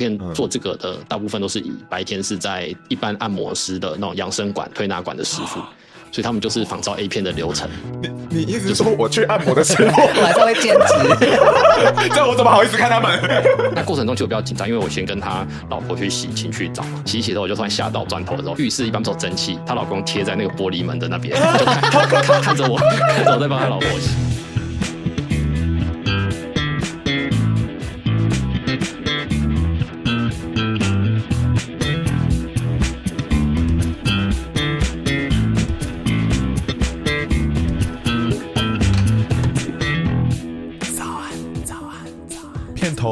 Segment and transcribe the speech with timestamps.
[0.00, 5.60] 片做这个的大部分都是以白天是在一般按摩师的那种养生馆、推拿馆的师傅。
[6.12, 7.70] 所以他们就是仿照 A 片的流程。
[8.02, 10.94] 你你意思是说我去按摩的时候，晚上会兼职？
[12.12, 13.16] 这我怎么好意思看他们？
[13.76, 22.76] 那过程中就比较紧张，因为我先跟他老婆去洗情趣澡，洗一洗之后我就突然吓到，转头的时候，浴室一般不是有蒸汽，她老公贴在那个玻璃门的那边， 就看看看着我，
[23.14, 24.29] 看着我在帮他老婆洗。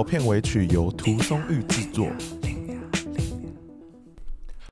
[0.08, 2.08] 片尾曲由涂松玉制作。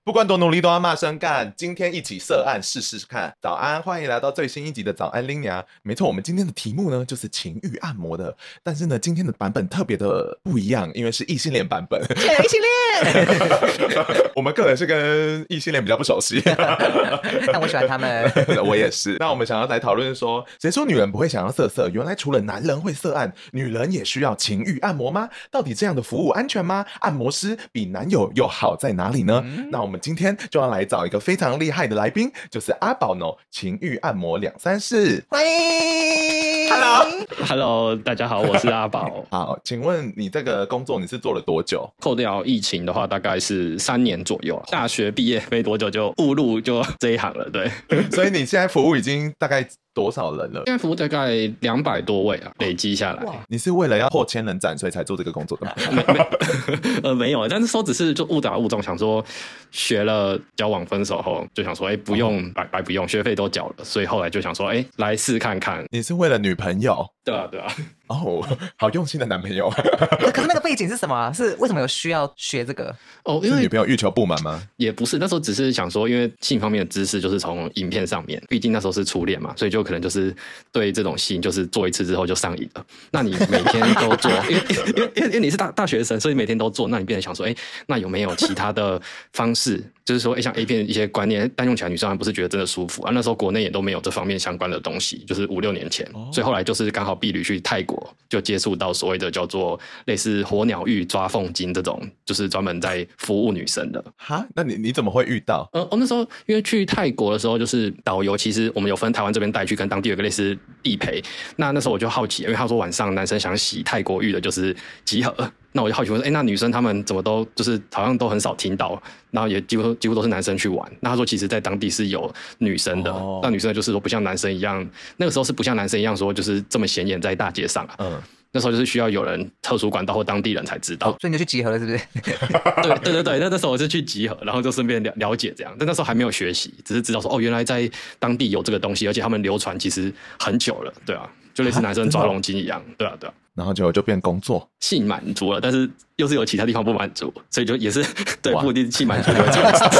[0.06, 1.52] 不管多努力，都要骂声干。
[1.56, 3.34] 今天一起色案试试看。
[3.42, 5.64] 早安，欢迎来到最新一集的早安拎娘。
[5.82, 12.00] 没错，我们今天的题目呢就是情欲按摩的，但是呢，今天的版本特别的不一样，因为是异性恋版本。
[12.04, 14.06] 异性恋，
[14.36, 16.40] 我们个人是跟异性恋比较不熟悉，
[17.52, 18.32] 但我喜欢他们。
[18.64, 19.16] 我也是。
[19.18, 21.88] 那我们想要来讨论说，谁说女人不会想要色色？
[21.88, 25.28] 原来除了男人会色案，女人也需要情欲按摩吗？
[25.50, 26.86] 到底这样的服务安全吗？
[27.00, 29.42] 按摩师比男友又好在哪里呢？
[29.44, 29.95] 嗯、那我们。
[30.00, 39.24] 今天就要来找一个非常厉害的来宾，就是阿宝呢，情欲按摩两三事，欢迎，Hello，Hello，大家好，我是阿宝。
[39.30, 41.88] 好，请问你这个工作你是做了多久？
[42.00, 44.62] 扣掉疫情的话，大概是三年左右。
[44.70, 47.70] 大学毕业没多久就误入就这一行了，对。
[48.10, 49.66] 所以你现在服务已经大概。
[49.96, 50.62] 多少人了？
[50.66, 53.24] 现在服务大概两百多位啊，累积下来。
[53.48, 55.72] 你是为了要破千人展，所以才做这个工作的吗？
[55.90, 59.24] 没 没， 呃，没有，但是说只是就误打误撞，想说
[59.70, 65.82] 学了交往分手后，就想说，哎、欸，不用白白不用，学费都缴了，所以后来就想说，哎、欸，来试看看。
[65.90, 67.06] 你是为了女朋友？
[67.24, 67.66] 对啊，对啊。
[68.08, 68.46] 哦，oh,
[68.76, 69.68] 好用心的男朋友。
[69.70, 71.32] 可是那个背景是什么？
[71.32, 72.94] 是为什么有需要学这个？
[73.24, 74.62] 哦，因为女朋友欲求不满吗？
[74.76, 80.34] 也不是，那时候只是想说，因为性方面的知识就是从影片上面，毕竟那时候是初恋嘛，所以就可能就是
[80.72, 82.86] 对这种性就是做一次之后就上瘾了。
[83.10, 87.56] 那你每天都做，因为因为因为因为你是大大学生，所以每天都做，那你变得想说，哎、欸，
[87.86, 89.00] 那有没有其他的
[89.32, 89.82] 方式？
[90.04, 93.10] 就是说，哎、欸，像 A 片一些观念，但用起来女生还不是觉得真的舒服啊？
[93.12, 97.95] 那时候国内也都没有这方面相关的东西，就是五六年前，所以后来就是刚好毕旅去泰国
[98.28, 98.76] 就接触。
[98.76, 104.04] 到所谓的叫做类似火鸟浴抓凤精这种，就是专门在服务女生的。
[104.18, 105.66] 哈，那你你怎么会遇到？
[105.72, 111.22] 呃，我那时候因为去泰国的时候，就是导游，其实我们有分台湾这边带去，跟当地有个类似地陪。
[111.56, 115.34] 那那时候我就好奇，因为他说晚上男生想洗泰国浴的，就是集合。
[115.76, 119.00] 那我就好奇问说，哎、欸，那女生他们怎么都就是好像都很少听到，
[119.30, 120.90] 然后也几乎几乎都是男生去玩。
[121.00, 124.84] 那他说，其实，在当地是有女生的，哦、那女生就是说不像男生一样，
[125.18, 127.94] 那个时候是不像男生一样说就是这么显眼在大街上啊。
[127.98, 128.22] 嗯。
[128.52, 132.00] 那时候就是需要有人特殊管道或当地人才知道，所以你就去集合了，是不是？
[132.82, 148.04] 对对对对，那那时候我是去集合，然后就顺便了了解这样，但那时候还没有学习，只是知道说哦，原来在当地有这个东西，而且他们流传其实很久了，对啊，就类似 男生抓龙筋一样，对啊对啊，然后就就变工作，性满足了，但是又是有其他地方不满足，所以就也是
[148.42, 149.50] 对不一定性满足的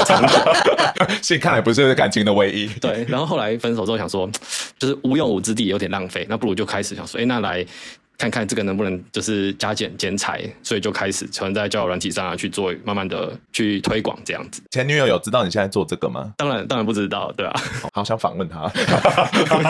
[0.05, 0.34] 长久，
[1.22, 4.31] 性看来不是感情的唯一，对，然后后来分手之后想说，
[4.78, 7.67] 就是无用武之地有点浪费，那不如就开始想说，哎，那来。
[8.19, 14.62] 看看这个能不能就是加减兼财，所以就开始存在交友软体上啊去做，慢慢的去推广这样子。
[14.71, 16.33] 前女友有知道你现在做这个吗？
[16.38, 17.53] 当然，当然不知道，对啊。
[17.93, 18.73] 好想访问他。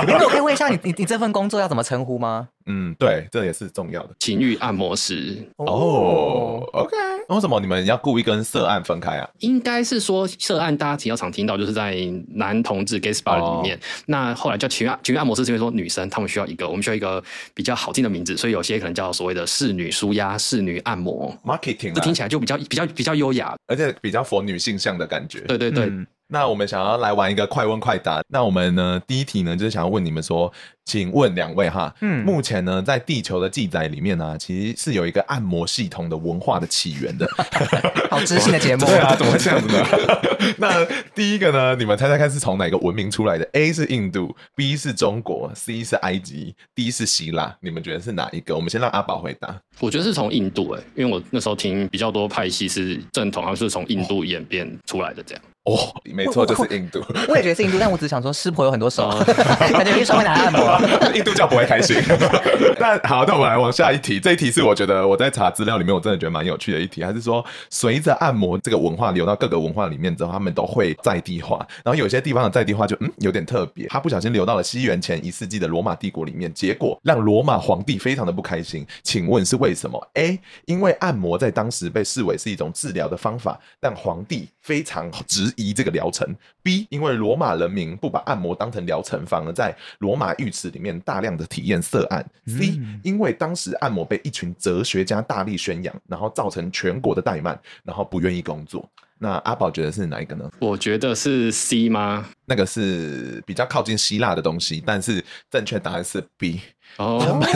[0.06, 2.46] 那 我可以问一下你，你你这份工作要怎么称呼吗？
[2.66, 4.14] 嗯，对，这也是重要的。
[4.18, 5.36] 情欲按摩师。
[5.56, 6.96] 哦，OK。
[7.28, 9.28] 那为什么你们要故意跟涉案分开啊？
[9.38, 11.96] 应该是说涉案大家比较常听到，就是在
[12.28, 13.76] 男同志 gay spa 里面。
[13.76, 17.22] 哦、那后来叫情欲情欲按摩师，是因为说女生她们需要一个，我们需要一个
[17.54, 21.36] 比较好听的名字，所以有些可能叫所谓的侍女舒压、侍女按摩。
[21.44, 25.40] Marketing，这听起来就比较比较比较优雅，而且比较符合女性向的感觉。
[25.40, 25.86] 对对对。
[25.86, 28.22] 嗯那我们想要来玩一个快问快答。
[28.28, 30.52] 那我们呢，第一题呢，就是想要问你们说，
[30.84, 37.28] 请问两位哈，嗯，目前呢，在地球的记载里面呢，其实是有一个按摩系统的文化的起源的。
[38.10, 38.84] 好知性的节目。
[38.86, 39.84] 对啊，怎么会这样子呢？
[40.58, 40.84] 那
[41.14, 47.56] 第一个呢，你们猜猜看是从哪个文明出来的？A 是印度，B 是中国，C 是埃及，D 是希腊。
[47.60, 48.54] 你们觉得是哪一个？
[48.54, 49.56] 我们先让阿宝回答。
[49.80, 55.42] 我觉得是从印度诶、欸，因为我那时候听比较多派系是正统，好像是从印度演变出来的这样。
[55.66, 57.02] 哦，没错，就是印度。
[57.28, 59.10] 我也觉得是印度，但我只想说，湿婆有很多手，
[59.58, 60.80] 感觉比稍微难按摩。
[61.12, 61.96] 印度教不会开心。
[62.78, 64.20] 但好，那我们来往下一题。
[64.20, 67.02] 这一题是我觉得我在查资料里面，我真的觉得蛮有趣的一题。
[67.02, 71.58] 还是说，随着按摩这个文化流到各个文化里面之后，他们都会在地化。
[71.82, 78.86] 然后有些地方的在地化就嗯有点特别，他不小心流到了西元前一世纪的罗马帝国里面，结果让罗马皇帝非常的不开心。
[79.02, 86.26] 请问是为什么？A，因为按摩在当时被视为是一种治疗的方法，但皇帝非常质疑这个疗程。
[86.62, 92.24] B，因为罗马人民不把按摩当成疗程，反而在罗马浴池里面大量的体验色案。
[92.46, 98.88] C，因为当时按摩被一群哲学家大力宣扬，然后造成全国的怠慢，然后不愿意工作。
[99.18, 100.50] 那阿宝觉得是哪一个呢？
[100.60, 102.28] 我觉得是 C 吗？
[102.44, 106.60] 那个是比较靠近希腊的东西，但是正确答案是 B。
[106.98, 107.48] 哦，他们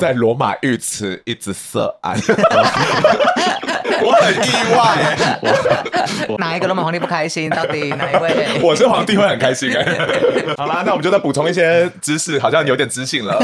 [0.00, 2.18] 在罗马浴池一直色按，
[4.04, 6.36] 我很意外。
[6.38, 7.48] 哪一个罗马皇帝不开心？
[7.50, 8.46] 到底哪一位？
[8.62, 9.84] 我是皇帝会很开心哎。
[10.56, 13.42] 好啦，那我们就再补充一些知识，好像有点知性了。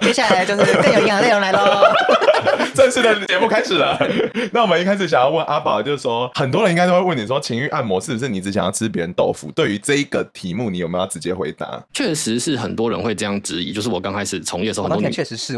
[0.00, 1.82] 接下来就是更有营养的内容来喽。
[2.74, 3.98] 正式的节目开始了。
[4.52, 9.50] 那我们一开始想要问阿宝，就是说，很多人应该都会问你说，情欲按摩是不是你只想要吃别人豆腐？
[9.54, 11.82] 对于这一个题目，你有没有要直接回答？
[11.92, 13.72] 确实是很多人会这样质疑。
[13.72, 15.56] 就是我刚开始从业的时候，很多女确实是，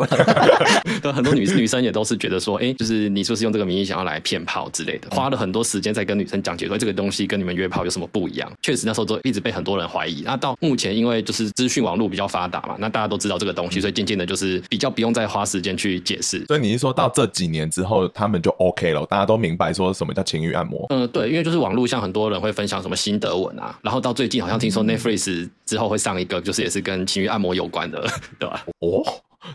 [1.03, 5.09] 对很多女女生也都是觉得说，哎、欸，就是你是不是用这个名义想要来骗炮之类的？
[5.11, 8.51] 花了很多时间在跟女生讲解说这个东西跟你们约炮有什么不一样。
[8.63, 10.23] 确实那时候都一直被很多人怀疑。
[10.25, 16.45] 那到目前，因为就是资讯网络比较发达嘛，那大家都知道这个东西，所以渐渐的就是比较不用再花时间去解释。
[16.47, 20.87] 所以你是说到这几年之后，他们就 OK 了，大家都明白说什么叫情欲按摩？
[20.91, 28.05] 嗯，对，因为就是网络像很多人会分享什么心得文啊，然后到最近好像听说 Netflix 之后会上一个，就是也是跟情欲按摩有关的，
[28.39, 28.65] 对吧？
[28.81, 29.03] 哦。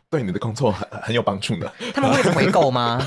[0.10, 1.72] 对你的工作很很有帮助的。
[1.94, 3.02] 他们会回购吗？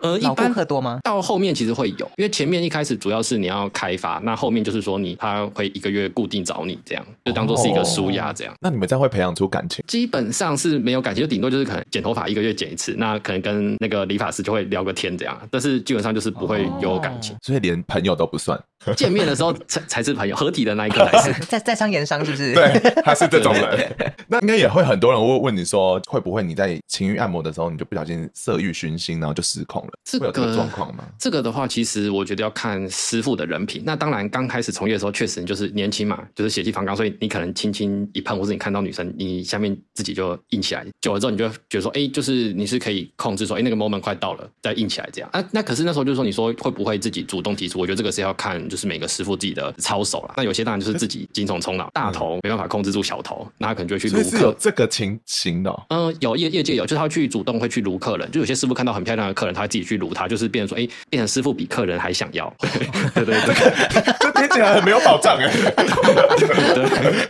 [0.00, 0.98] 呃，一般顾客多吗？
[1.04, 8.54] 到后面其实会有，因为前面一开始主要是你要开发，那后面就是说你他会一个月固定找你这样，就当做是一个舒压这样。
[8.60, 9.84] 那你们这样会培养出感情？
[9.86, 18.60] 基本上是没有感情，就顶多就是可能剪头发一个月剪一次，那可能跟那个理发师就会聊个天这样，但是基本上就是不会有感情，所以连朋友都不算。
[18.96, 21.32] 见面的时候才才是朋友，合体的那一刻才是。
[21.46, 22.54] 在在商言商是不是？
[22.54, 23.96] 对，他是这种人。
[24.28, 29.92] 那应该也会很多人会问你说，会不会你在情欲按摩的时候，你就不小心色欲熏心，然后就失控了？
[30.04, 31.04] 这个、会有这个状况吗？
[31.18, 33.82] 这个的话，其实我觉得要看师傅的人品。
[33.84, 40.84] 那当然，刚开始从业的时候，确实你就是年轻嘛，就是血气方刚，所以你可能轻轻一碰，或是你看到女生，你下面自己就硬起来。
[41.00, 45.28] 久了之后，你就觉得说，哎，就是你是可以控制说，哎，那个 moment 快到了，再硬起来这样。
[45.32, 47.78] 啊，那可是那时候就是说，你说会不会自己主动提出？
[47.78, 49.52] 我觉得这个是要看，就是每个师傅自己。
[49.52, 54.38] 的操守了，那有些当然就是自己精虫冲脑，大头没办法控制住小头，那他可能就会去撸客。
[54.38, 62.50] 有这个情形的、哦，嗯，有业业界有，就是他去主动会去撸客人，就有些师傅看到很漂亮的客人，他会自己去撸他，就是变成说，哎，变成师傅比客人还想要，
[63.14, 65.52] 对对对，这听起来很没有保障哎。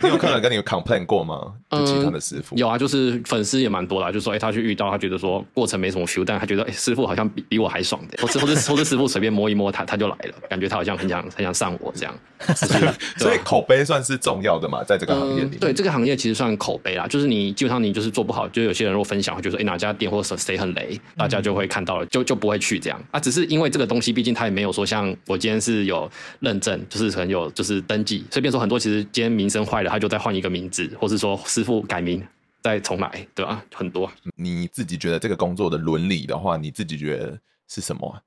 [0.01, 1.51] 你有客人跟你有 complain 过吗？
[1.71, 12.15] 就其他的师傅、嗯、有啊，就是粉丝也蛮多的，就说，哎，他去遇到，他觉得说过程没什么 feel，但他觉得，哎，师傅好像比比我还爽的，或是或是或是师傅随便摸一摸他，他就来了，感觉他好像很想很想上我这样。
[13.17, 15.57] 所以口碑算是重要的嘛，在这个行业里。
[15.57, 23.19] 对，这个行业其实算口碑啦，就是你基本上你就是做不好，就有些人如果分享，会觉得说，哎，哪家店或者谁很雷，大家就会看到了，就就不会去这样啊。
[23.19, 26.09] 只是因为这个东西，毕竟他也没有说像我今天是有
[26.41, 32.21] 认证，就是很有就是登记，所以变说很多其实今天名声坏了，他就再换一个名字，或是说师傅改名
[32.61, 33.63] 再重来，对吧？
[33.73, 34.11] 很多。
[34.35, 37.39] 你自己觉得这个工作的伦理的话，你自己觉得
[37.69, 38.21] 是什么？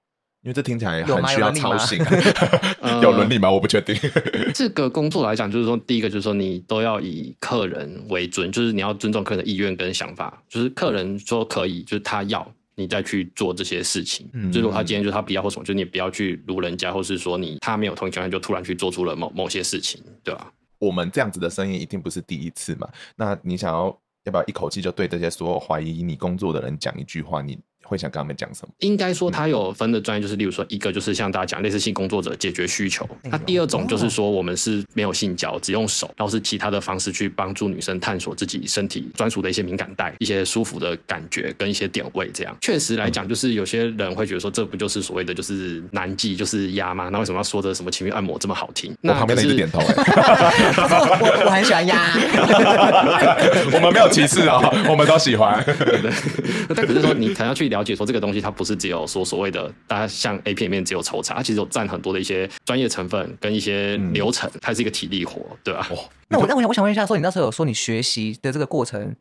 [0.46, 1.98] 因为这听起来很需要操心，
[3.02, 3.50] 有伦理吗？
[3.50, 3.96] 我不确定。
[4.54, 10.40] 这个工作来讲，就是说，第一个就是说，你都要以客人为准，就是你要尊重客人的意愿跟想法。
[10.48, 14.30] 就是客人说可以，就是他要你再去做这些事情。
[14.34, 20.52] 嗯，就是如果他今天就是他不要或什么，就是你不要去撸人家，或是说你他没有同意条件就突然去做出了某某些事情，对吧？
[20.78, 22.88] 我们这样子的生意一定不是第一次嘛。
[23.16, 23.86] 那你想要
[24.22, 27.42] 要不要一口气就对这些所有怀疑你工作的人讲一句话？
[27.42, 27.58] 你？
[27.86, 28.68] 会想跟他们讲什么？
[28.80, 33.08] 应该说，他有分的专业，就是例如说，一个就是像大家讲类似性工作者解决需求。
[33.24, 42.30] 那第二种就是说，我们是没有性交，只用手，然后是其他的方式去帮助女生探索自己身体专属的一些敏感带、一些舒服的感觉跟一些点位。
[42.34, 47.08] 这样确实来讲，就是有些人会觉得说，这不就是所谓的就是男妓就是压吗？
[47.10, 48.94] 那为什么要说的什么情欲按摩这么好听？
[49.00, 49.94] 那旁边的一个点头、 欸，
[50.76, 52.12] 我我很喜欢压。
[53.72, 55.62] 我们没有歧视啊、哦，我们都喜欢。
[55.64, 56.10] 对 对，
[56.74, 65.86] 但只是说你可能要去了解说这个东西，它不是只有说所谓的大家像 A 片里面只有抽查，它其实有占很多的一些专业成分跟一些流程，它是一个体力活，对吧？
[65.90, 69.14] 哦、那我那我想我想问一下，说你那时候有说你学习的这个过程，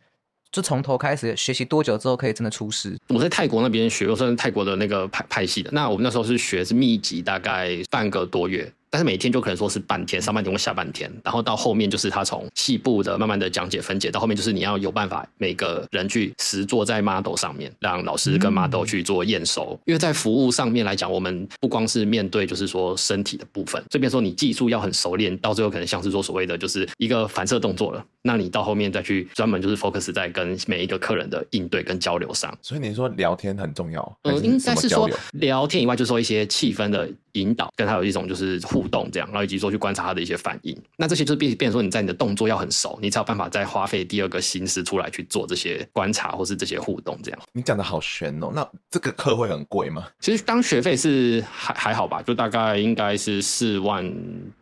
[0.51, 2.97] 就从头开始学习多久之后可以真的出师？
[3.09, 5.69] 我在泰国那边学，我是泰国的那个派派系的。
[5.73, 8.71] 那我们那时候是学是密集，大概半个多月。
[8.95, 19.71] 但是每天就可能说是半天，上半天或下半天，然后到后面就是他从细部的慢慢的讲解分解，到后面就是你要有办法每个人去实做在 model 上面，让老师跟 model 去做验收。
[19.73, 32.57] 嗯、因为在服务上面来讲，我们不光是面对就是说身体的部分，这边说你技术要很熟练，到最后可能像是说所谓的就是一个反射动作了，那你到后面再去专门就是 focus 在跟每一个客人的应对跟交流上。
[32.61, 40.77] 所以你说聊天很重要，呃，应该是说聊天以外，就是说一些气氛的引导，跟他有一种就是互动这样，然后以及说去观察他的一些反应。
[40.97, 47.39] 那这些就是变变成说你在你的动作要很熟，你才有办法再花费第二个心思出来去做这些观察或是这些互动这样。
[47.53, 50.05] 你讲的好悬哦，那这个课会很贵吗？
[50.19, 54.09] 其实当学费是还还好吧，就大概应该是四万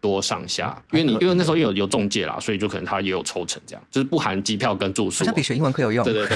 [0.01, 6.03] 多上下，因为你因为那时候有有中介啦，所以就可能他也有抽成这样，就是不含机票跟住宿，好像比学英文课有用。
[6.03, 6.35] 对对对，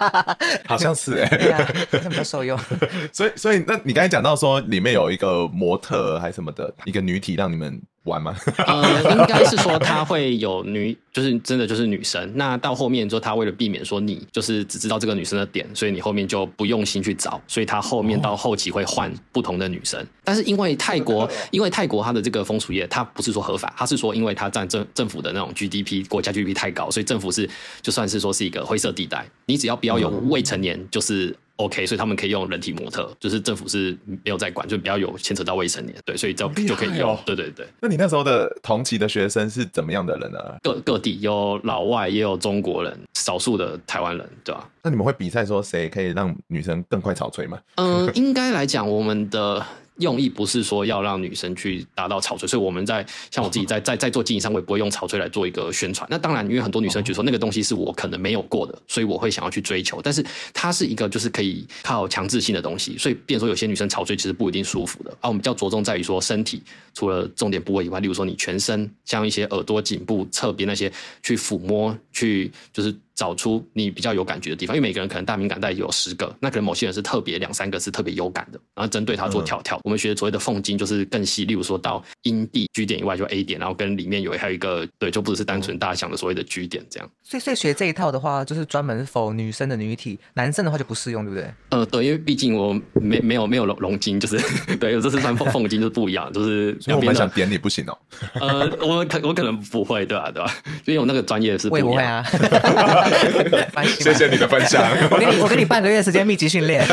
[0.66, 2.58] 好像是哎、欸，对啊，比较受用。
[3.12, 7.82] 所以所以那你刚才讲到说里面有一个模特还是什么的一个女体让你们。
[8.06, 8.34] 玩吗？
[8.66, 12.32] 呃，应该是说他会有女，就是真的就是女生。
[12.34, 20.00] 那到后面之后，他为了避免说你就是只知道这个女生的点，所以你后面就不用心去找，所以他后面到后期会换不同的女生。
[20.00, 27.48] 哦、但是因为泰国，因为泰国它的这个风俗业，它不是说合法，它是说因为它占政政府的那种 GDP 国家 GDP 太高，所以政府是
[27.82, 31.36] 就算是说是一个灰色地带，你只要不要有未成年，就是。
[31.56, 37.66] OK，所以他们可以用人体模特，就是政府是没有在管，就不要有牵扯到未成年，对，所以就就可以用，对对对。
[37.80, 40.38] 那你那时候的同期的学生是怎么样的人呢？
[40.62, 44.68] 各各地有老外，也有中国人，少数的台湾人，对吧？
[44.82, 47.58] 那你们会比赛说谁可以让女生更快草吹吗？
[47.76, 49.64] 嗯，应该来讲，我们的。
[49.98, 56.06] 用意不是说要让女生去达到草吹，所以我们在像我自己在 在在做经营上，我也不会用草吹来做一个宣传。
[56.10, 60.00] 那当然，因为很多女生觉得说那个东西是我可能没有过的，所以我会想要去追求。
[60.02, 65.10] 但是它是一个就是可以靠强制性的东西，所以变成说有些女生草吹其实不一定舒服的。
[65.20, 66.62] 而我们比较着重在于说身体
[66.94, 72.94] 除了重点部位以外，例如说你全身，像一些耳朵、颈部、侧边那些去抚摸，去就是。
[73.16, 79.78] 找出你比较有感觉的地方，因为每个人可能大敏感带有十个，那可能某些人是特别两三个是特别有感的，然后针对他做调调。
[79.78, 87.10] 嗯、我们学所谓的凤经就是更细，例如说到阴蒂 G 点以外就 A 点，然后跟里面有还有一个对，就不只是单纯大家想的所谓的 G 点这样。
[87.22, 91.50] 所以所以学这一套的话，就是专门 for 女生的女体，男生的话就不适用，对不对？
[91.70, 94.38] 呃，对，因为毕竟我没没有没有龙龙筋，就是
[94.76, 97.98] 对，有这是算凤凤经就不一样，就是两边想点你不行哦。
[98.34, 100.30] 呃，我可我可能不会，对吧、啊？
[100.30, 100.54] 对吧、啊？
[100.84, 101.88] 因为我那个专业是不一样。
[101.88, 103.05] 我也不会啊。
[104.00, 104.82] 谢谢你的分享。
[105.10, 106.86] 我给你，我给你半个月时间密集训练，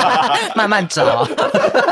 [0.54, 1.26] 慢慢找。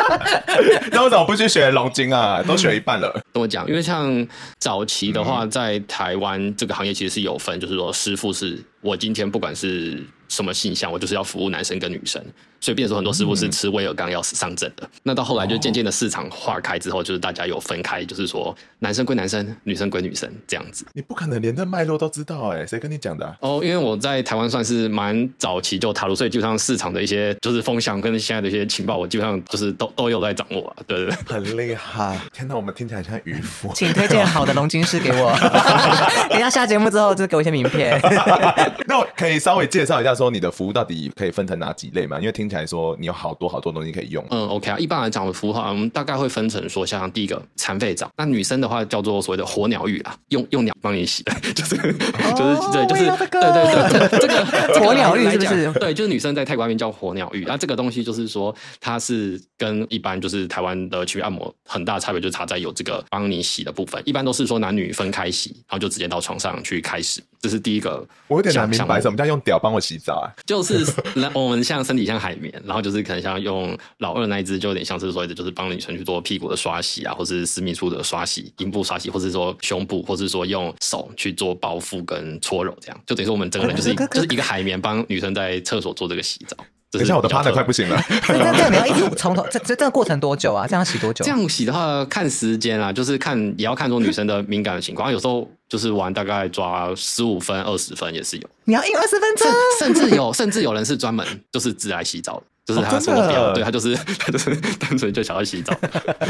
[0.92, 2.42] 那我怎么不去学龙筋啊？
[2.46, 3.12] 都学一半了。
[3.32, 4.26] 跟我讲，因为像
[4.58, 10.02] 早期的话，在台湾这个行业其实是有分，就是说师傅是我今天不管是。
[10.26, 12.20] 什么性向，我就是要服务男生跟女生，
[12.64, 14.86] 所以变成说很多师傅是吃威尔刚要上阵的。
[14.86, 20.86] 嗯、那到后来就渐渐的市场化开之后，就是大家有分开，就是说男生归男生，女生归女生这样子。
[20.94, 23.36] 你不可能连这脉络都知道哎、欸，谁跟你讲的、啊？
[23.40, 30.76] 哦，因为我在台湾算是蛮早期就踏入，所以基本上市场的一些就是风向跟现在的一些情报，我基本上就是都都有在掌握啊。
[30.86, 32.18] 对对对，很厉害。
[32.32, 33.70] 天哪，我们听起来像渔夫。
[33.74, 35.32] 请推荐好的龙筋师给我。
[36.30, 38.00] 等一下下节目之后就给我一些名片。
[38.88, 40.24] 那我可以稍微介绍一下说。
[40.34, 42.18] 你的服务到底可以分成哪几类吗？
[42.18, 44.24] 因为听起来说你有好多好多东西可以用。
[44.30, 44.78] 嗯，OK 啊。
[44.78, 55.72] 一般来讲的服务的话，我们大概会分成说，像第一个残废澡，那女生的话叫做所谓的火鸟浴啊，用用鸟帮你洗， 就是、哦、就是对，就是对对对， 这个火鸟浴是不是？
[55.80, 57.44] 对，就是女生在泰国那边叫火鸟浴。
[57.46, 64.00] 那这个东西就是说，它是跟一般就是台湾的区域按摩很大差别，就差在有这个帮你洗的部分。
[64.04, 67.22] 一般都是说男女分开洗，然后就直接到床上去开始。
[67.40, 68.04] 这是第一个。
[68.26, 70.26] 我有点难明白什么叫用屌帮我洗澡啊。
[70.46, 70.84] 就是
[71.34, 86.56] 我们像身体像海绵，然后就是可能像用老二那一只，就有点像是所谓的，就是帮女生去做屁股的刷洗啊，或是私密处的刷洗、阴部刷洗，或是说胸部，或是说用手去做包覆跟搓揉，这样就等于说我们整个人就是就是一个海绵，帮女生在厕所做这个洗澡。
[86.98, 88.02] 等一下，我的 partner 快不行了。
[88.26, 90.66] 这样你要一直从头，这这这个过程多久啊？
[90.66, 91.24] 这样洗多久？
[91.24, 95.48] 这样洗的话，看时间啊，就是看也要看说女生的敏感的情况，有时候。
[95.66, 98.48] 就是玩大概抓十五分、二十分也是有。
[98.64, 102.42] 你要印二十分钟，甚至有，甚至有人是专门就是自来洗澡的。
[102.64, 105.76] 就是他说的，哦、对他就是 他就是单纯就想要洗澡，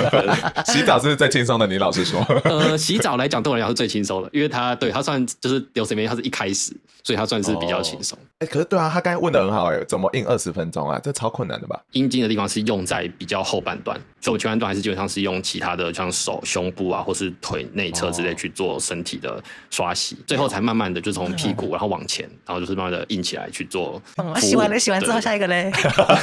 [0.67, 1.67] 洗澡是最轻松的。
[1.67, 8.19] 你老实说， 呃，洗澡来讲对我来讲是最轻松的，因为他对他算就是流水面，他是一开始，所以他算是比较轻松。
[8.41, 11.01] 哎、哦欸，可是对啊，他刚才问的很好哎，怎么硬二十分钟啊？
[11.03, 11.81] 这超困难的吧？
[11.93, 24.03] 阴茎的地方是用在比较后半段，所以前半段还是基本上是用其他的，像手、胸部啊，或是腿内侧之类去做身体的刷洗，哦、最后才慢慢的就从屁股然后往前，然后就是慢慢的硬起来去做。
[24.17, 25.71] 嗯、洗完了，洗完之后下一个嘞。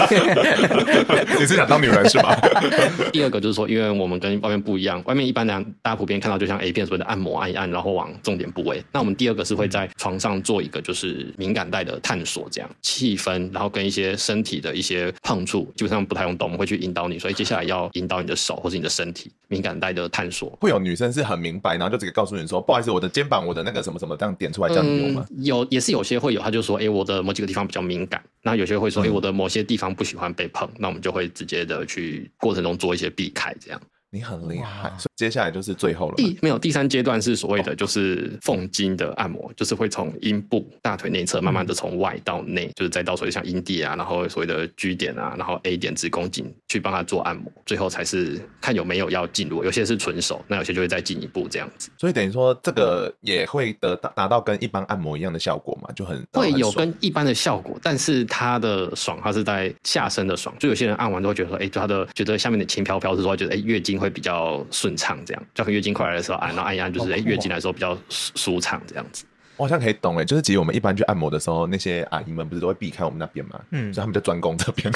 [1.40, 2.36] 你是想当女人是吧？
[3.12, 8.84] 第二个就是说，因为我们跟外面不一样，外面一般的大家普遍看到就像 A 片所谓的按摩按一按，然后往重点部位。
[8.92, 17.20] 那我们第二个是会在床上做一个就是敏感带的探索，这样气氛，然后跟一些身体的一些碰触，基本上不太用动，我们会去引导你。
[17.20, 20.58] 所以接下来要引导你的手或是你的身体敏感带的探索。
[20.62, 25.26] 会有女生是很明白，然后就直接告诉你说，不好意思，我的肩膀，我的那个什么什么这样点出来这样有吗？
[25.30, 28.22] 嗯、有，也是有些会有，他就说，哎、欸，我的某几个地方比较敏感。
[28.44, 33.82] 那有些会说，哎、欸，我的某些地方不喜欢被碰，那我们就会直接的去过程中做一些避开，这样。
[34.10, 36.16] 你很厉害，接下来就是最后了。
[36.16, 51.92] 第没有第三阶段是所谓的就是缝经的按摩，就是会从阴部大腿内侧慢慢的从外到内，就是再到所谓像阴蒂啊，然后所谓的 G 点啊，然后 A 点子宫颈去帮他做按摩，最后才是看有没有要进入，有些是纯手，那有些就会再进一步这样子。
[52.00, 69.26] 所以等于说这个也会得到达到跟一般按摩一样的效果嘛，就很会有跟一般的效果，但是它的爽，它是在下身的爽，就有些人按完都会觉得说，哎，就他的觉得下面的轻飘飘，是说觉得哎月经会比较顺畅，这样就和月经快来的时候按，然后按一按，就是哎月经来的时候比较舒舒畅这样子。
[69.62, 74.92] 我好像可以懂哎，就是其实我们一般去按摩的时候，那些阿姨们不是都会避开我们那边嘛，嗯，所以他们就专攻这边。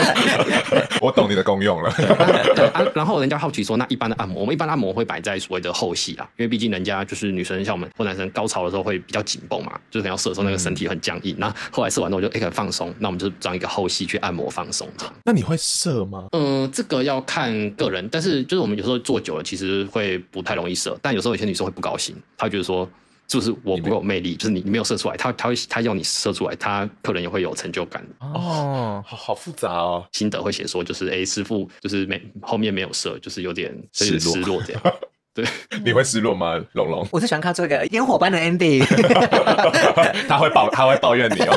[1.00, 1.90] 我懂你的功用了。
[2.54, 11.34] 对啊，然后人家好奇说，那一般的按摩，我们一般按摩会摆在所谓的后戏啊，因为毕竟人家就是女生像我们或男生高潮的时候会比较紧绷嘛，就是可能要射的时候那个身体很僵硬。
[11.38, 15.14] 那、嗯、后，后来射完之后就哎很放松，那我们就装一个后戏去按摩放松这样。
[15.24, 16.26] 那你会射吗？
[16.32, 20.94] 嗯，这个要看个人，但是就是我们有时候做久了，其实会不太容易射。
[21.00, 22.86] 但有时候有些女生会不高兴，她觉得说。
[23.28, 30.02] 就是我不够有魅力，就是你你没有射出来，他他会他要你射出来，他可能也会有成就感哦，好好复杂哦。
[30.12, 34.82] 心得会写说，就是哎，师傅就是没后面没有射，就是有点失落失落这样。
[35.34, 35.44] 对，
[35.84, 37.06] 你会失落吗，龙龙？
[37.12, 38.82] 我是喜欢看这个烟火般的 ending。
[40.26, 41.54] 他会抱他会抱怨你哦。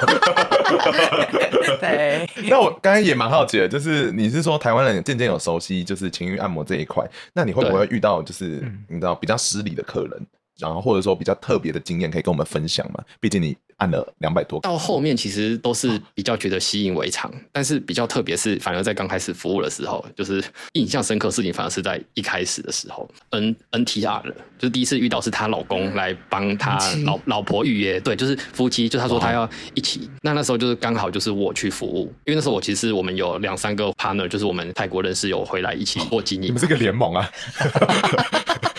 [1.80, 2.30] 对。
[2.50, 10.28] 那我刚刚也蛮好奇的，就是你是说台湾人渐渐有熟悉就是情欲按摩这一块，那你会不会遇到就是你知道比较失礼的客人？
[10.62, 13.04] 然后或者说比较特别的经验可以跟我们分享吗？
[13.20, 37.28] 毕竟你按了两百多，到后面其实都是比较觉得习以为常，但是比较特别是反而在刚开始服务的时候，就是印象深刻的事情反而是在一开始的时候，N N T R 了，就是第一次遇到是她老公来帮她老老婆预约，对，就是夫妻，就他说他要一起，那那时候就是刚好就是我去服务，因为那时候我其实我们有两三个 partner，就是我们泰国人是有回来一起过经营，你们是个联盟啊。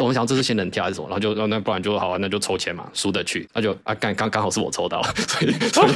[0.00, 5.92] 我们想这是仙人跳还是什么，然后就那不然就好啊，那就抽签嘛，输的去，那就啊刚刚刚好是我抽到， 所以所以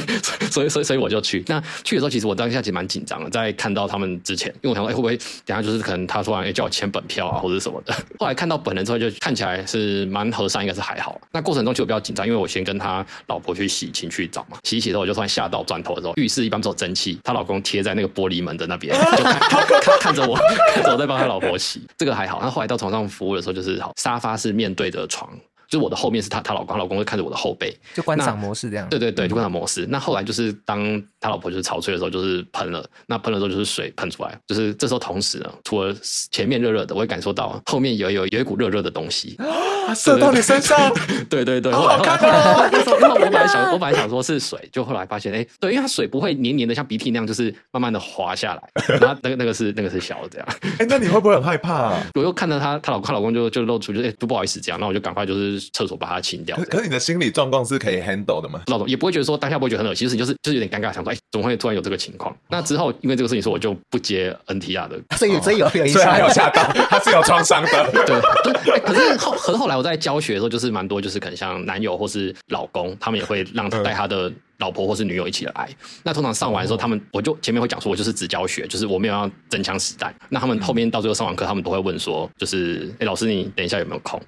[0.49, 1.43] 所以所以所以我就去。
[1.47, 7.93] 那去的时候，其实我当下其实蛮紧张的，在看到他们之前，因为我想说，哎、欸、会不会等下就是可能他突然哎叫我签本票啊或者什么的。
[8.19, 11.19] 后来看到本人之后，就看起来是蛮和善，应该是还好。
[11.31, 19.39] 那过程中其实我比较紧张，因为我先跟他老婆去洗情趣澡嘛，洗一洗之后我就突然吓到，转头的时候，浴室一般都有蒸汽，她老公贴在那个玻璃门的那边，就看
[19.81, 20.37] 看看着我，
[20.73, 22.39] 看着我在帮他老婆洗，这个还好。
[22.41, 25.39] 那后来到床上服务的时候，就是好沙发是面对着床。
[25.75, 28.87] 就是我的后面是她，她老公，她老公会看着我的后背，就观赏模式这样。
[28.87, 29.85] 对对对，就观赏模式。
[29.85, 30.79] 嗯、那后来就是当
[31.19, 35.93] 他老婆就是潮吹的时候，就是喷了，那喷了之后就是水喷出来，就是这时候同时呢，除了
[36.31, 40.93] 前面热热的，我也感受到后面有有有一股热热的东西，啊，射到你身上。
[41.29, 42.69] 对对对，好好看啊！
[42.71, 48.97] 那时候因为我本来想，我本来想说是水，就后来发现，哎、欸，对，因为它水不会黏黏的，像鼻涕那样，就是慢慢的滑下来。
[48.99, 50.47] 然后那个那个是那个是小的这样。
[50.61, 52.03] 哎、欸，那你会不会很害怕、啊？
[52.15, 56.57] 我又看到他，她老公，她老公就就露出，就哎，都、欸、不好意思这样，那我就赶快就是厕所把它清掉。
[56.69, 58.61] 可是你的心理状况是可以 handle 的吗？
[58.67, 62.35] 老总也不会觉得说当下不会觉得很恶心，其实就是就是有点尴尬，想说哎，怎么会突然有这个情况？
[62.49, 67.91] 那之后因为这个事情，说我就不接 NTR 的，所以所以有有所以还有吓到，他是有创伤的。
[68.05, 75.69] 对，对，可是后可是后来我在教学的时候，就是蛮多就是可能像男友或是老公，他们也会让他带他的老婆或是女友一起来。
[76.03, 80.13] 那通常上完的时候，他们我就前面会讲说，我就是只教学，就是我没有要真枪实弹。
[80.29, 84.21] 那他们后面到最后上完课，他们都会问说，就是哎，老师你等一下有没有空？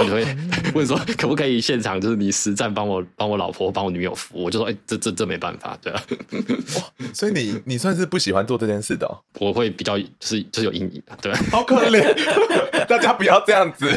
[0.00, 0.24] 我就会
[0.74, 4.44] 问说，可不可以现场就是你实战帮我帮我老婆帮我女友服务？
[4.44, 6.02] 我就说，哎、欸，这这这没办法，对啊。
[6.76, 9.18] 哇，所以你你算是不喜欢做这件事的、哦？
[9.38, 11.32] 我会比较就是就是有阴影的，对。
[11.50, 12.04] 好可怜，
[12.86, 13.88] 大家不要这样子。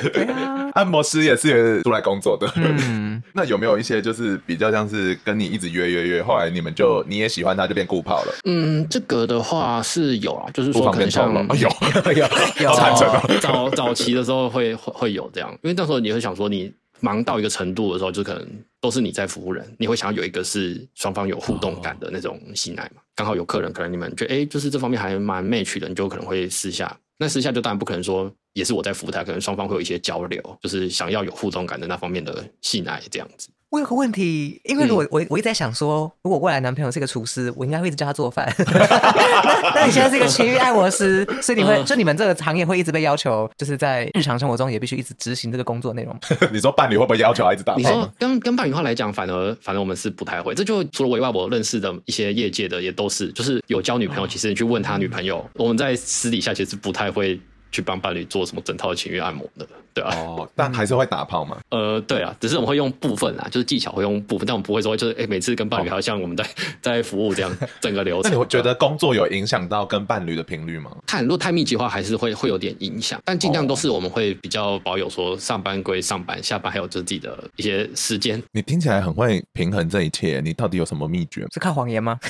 [0.74, 2.52] 按摩师也是出来工作的。
[2.56, 8.34] 嗯，那有没有一些就是比较像是跟你一直约约约，后来你们就你也喜欢他，就变固炮了？
[8.46, 11.69] 嗯，这个的话是有啊，就是说可能像有
[12.13, 12.28] 有
[12.62, 18.48] 有早早早期的时候会会会有这样，因为那时候你会想说，你忙到一个程度的时候，就可能
[18.80, 23.02] 都是你在服务人，你会想要有一个是双方有互动感的那种性爱嘛。
[23.16, 26.98] 刚好有客人，可能你们觉得哎，就是这方面还蛮 match 的，你就可能会私下。
[27.18, 33.50] 那私下就当然不可能说，也是我在服务他，可能双方会有一些交流，就是想要有互动感的那方面的性爱这样子。
[33.74, 38.48] 我有个问题，因为如果我、嗯、我一直在想说，如果未来男朋友是一个厨师，我应该会一直叫他做饭。
[38.70, 46.16] 那那你现在是一个情欲按摩师，所以你会、呃、就你们这个行业会一直被要求，就是在日常生活中也必须一直执行这个工作内容。
[46.54, 47.74] 你说伴侣会不会要求他一直打？
[47.74, 50.54] 你说跟跟伴侣话来讲，反而反而我们是不太会。
[50.54, 57.42] 这就除了我以外，我认识的一些业界的也都是，就是有交女朋友，其实你去问他女朋友，嗯、我们在私底下其实不太会。
[57.74, 61.58] 去帮伴侣做什么整套的情欲按摩的，对啊，哦，但还是会打炮吗？
[61.70, 66.48] 呃，对啊，只是我们会用部分啊，就是技巧会用部分，但我们不会说就是哎、欸，每次跟伴侣还要像我们在、哦、
[66.82, 68.32] 在服务这样整个流程。
[68.32, 70.92] 那你会觉得工作有影响到跟伴侣的频率吗？
[71.08, 78.42] 看，如果太密集的话，还是会会有点影响，但尽量都是我们会比较保有说上班归上班，下班还有就是自己的一些时间。
[78.52, 81.48] 你听起来很会平衡这一切，你到底有什么秘诀？
[81.52, 82.20] 是看谎言吗？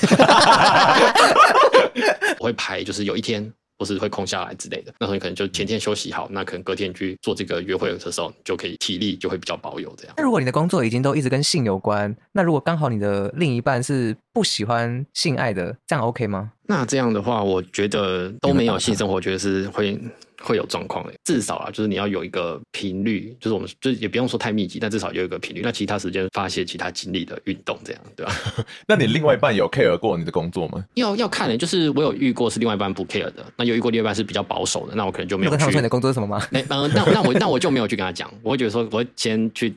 [2.40, 3.52] 我会排，就是有一天。
[3.84, 10.14] 或是会空下来之类的，那时候你可能就前天休息好，那可能隔天去做这个约会的时候，你就可以体力就会比较保有这样。
[10.16, 16.52] 那如果你的工作已经都一直跟性有关，那如果刚好你的另一半是不喜欢性爱的，这样 OK 吗？
[16.66, 20.00] 那这样的话，我觉得都没有性生活，我觉得是会。
[20.44, 25.62] 会有状况的，至少啊，就是你要有一个频率，就是我们就也不用说太密集，但至少有一个频率。
[25.62, 28.32] 那其他时间发泄其他精力的运动，这样对吧？
[28.86, 30.84] 那你另外一半有 care 过你的工作吗？
[30.94, 35.56] 要要看的，就是我有遇过是另外一半不 care 的，那有遇过另外一半是比较保守的，那我可能就没有去。
[35.56, 36.46] 跟他说你的工作是什么吗？
[36.50, 39.72] 那 嗯，那那我那我就没有去跟他讲，我会觉得说，我先去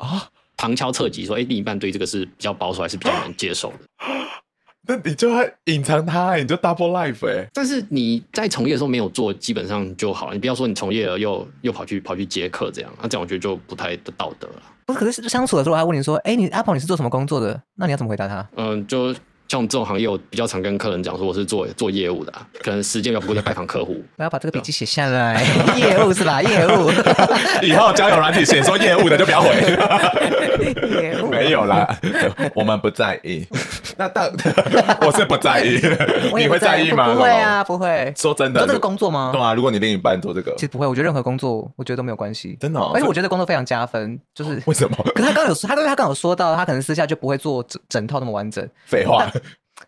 [0.58, 3.80] 旁敲侧击说，哎，另一半对这个是比较保守还是比较能接受的。
[4.88, 7.46] 那你就会隐藏他，你就 double life 哎。
[7.54, 10.34] 但是你在从业的时候没有做，基本上就好了。
[10.34, 14.62] 你不要说你从业了又又跑去跑去接客这样，那这样我觉得就不太的道德了。
[14.86, 17.62] 不是，可是相处的时候他问你说，哎，你阿鹏你是做什么工作的？
[17.76, 18.48] 那你要怎么回答他？
[18.56, 19.14] 嗯，就。
[19.48, 24.04] 像我们这种行业，我比较常跟客人讲说，我是做做业务的，啊，可能时间要不够再拜访客户。
[24.18, 25.44] 我要把这个笔记写下来，
[25.78, 26.42] 业务是吧？
[26.42, 26.92] 业务，
[27.64, 29.50] 以后交友软体写说业务的就不要回。
[31.02, 31.88] 业务没有啦，
[32.54, 33.46] 我们不在意。
[33.98, 34.30] 那到
[35.02, 35.80] 我是不在意，
[36.36, 37.14] 你会在意吗？
[37.14, 38.14] 不会啊，不会。
[38.16, 39.32] 说真的，做这个工作吗？
[39.34, 40.86] 对啊，如果你另一半做这个，其实不会。
[40.86, 42.58] 我觉得任何工作，我觉得都没有关系。
[42.60, 44.98] 真的，哦，而且我觉得工作非常加分，就是为什么？
[45.16, 48.68] 可是他刚有他刚他刚有说到，他可能私下就不会做整整套那么完整。
[48.86, 49.28] 废话。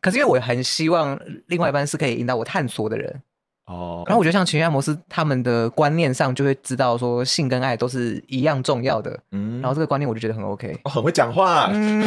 [0.02, 3.22] 可是因为我很希望另外一半是可以引导我探索的人。
[3.70, 9.16] 哦，然后我觉得像情绪按摩师，他们的观念上就会知道说性跟爱都是一样重要的。
[9.32, 10.76] 嗯，然后这个观念我就觉得很 OK。
[10.86, 12.04] 哦，很会讲话，嗯、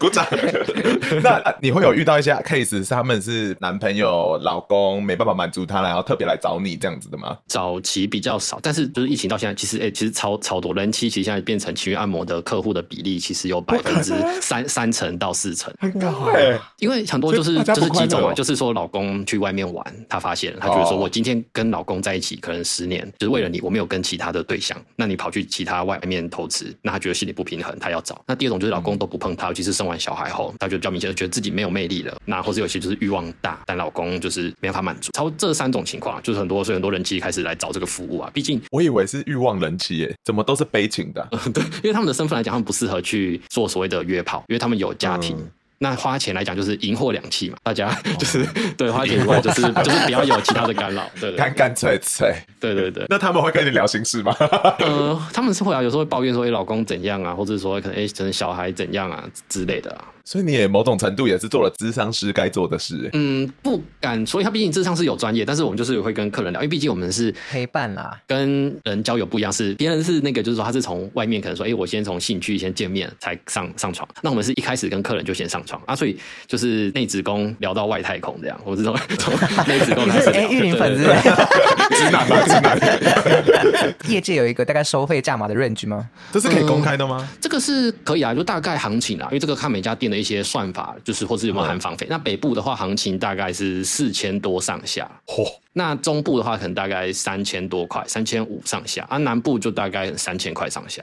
[0.00, 0.26] 鼓掌。
[1.22, 7.38] 那你会有遇到一些 case 是他们是男朋友、老公没办法满足他，然后特别来找你这样子的吗？
[7.46, 16.58] 早期比较少，但是就是疫情到现在，其实哎、欸，其实超超多人气，其实现在变成情绪按摩的客户的比例，其实有百分之三三成到四成，很高哎。
[16.80, 19.83] 因为很多就是就是几种啊，就是说老公去外面玩。
[20.08, 24.80] 他发现了，他觉得说，我今天跟老公在一起可能十年，就是为了你，我没有跟其他的对象。
[24.96, 28.22] 那你跑去其他外面投资，那他觉得心里不平衡，他要找。
[28.26, 32.16] 那第二种就是老公都不碰他，尤其是生完小孩后，他就比较明显的觉得自己没有魅力了。
[32.24, 35.10] 那或者有些就是欲望大，但老公就是没办法满足。
[35.12, 38.30] 超这三种情况，就是很多所以很多人其实开始来找这个服务啊。
[38.32, 41.28] 毕竟我以为是欲望人妻耶，怎么都是悲情的？
[41.52, 45.36] 对，因为他们的身份来讲，他们不适合去做所谓的约炮，因为他们有家庭。
[45.36, 45.50] 嗯
[45.84, 48.46] 那花钱来讲就是赢货两期嘛，大家 就是、哦、
[48.78, 53.04] 对花钱以外就是就是不要有其他的干扰， 对，对，干干脆脆，对对对。
[53.10, 54.34] 那他们会跟你聊心事吗？
[54.78, 60.04] 呃，他们是会啊，有时候会抱怨说，哎，老公怎样啊，或者说可能哎，可能小孩怎样啊之类的啊。
[60.24, 63.10] 所以你也某种程度也是做了咨商师该做的事。
[63.12, 79.34] 嗯，不敢，所以他毕竟咨商是有专业，但是我们就是会跟客人聊，因为毕竟我们是陪伴啦，跟人交友不一样，是别人是那个，就是说他是从外面可能说，哎，我先从兴趣先见面才上上床，那我们是一开始跟客人就先上床啊，所以就是内子宫聊到外太空这样，我是从从
[79.66, 80.30] 内子宫开始。
[80.30, 81.04] 哎，玉林粉丝，
[81.94, 82.42] 直男吗？
[82.46, 82.78] 直男。
[84.08, 86.08] 业界有一个大概收费价码的 range 吗？
[86.32, 87.18] 这是可以公开的吗？
[87.20, 92.06] 嗯，这个是可以啊，就大概行情啊，因为这个看每家店的一些算法，就是或是有没有含房费。
[92.08, 95.10] 那北部的话，行情大概是四千多上下。
[95.26, 95.44] 嚯！
[95.72, 99.04] 那中部的话，可能大概三千多块，三千五上下。
[99.10, 101.02] 啊，南部就大概三千块上下。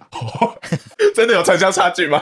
[1.13, 2.19] 真的有城乡差距吗？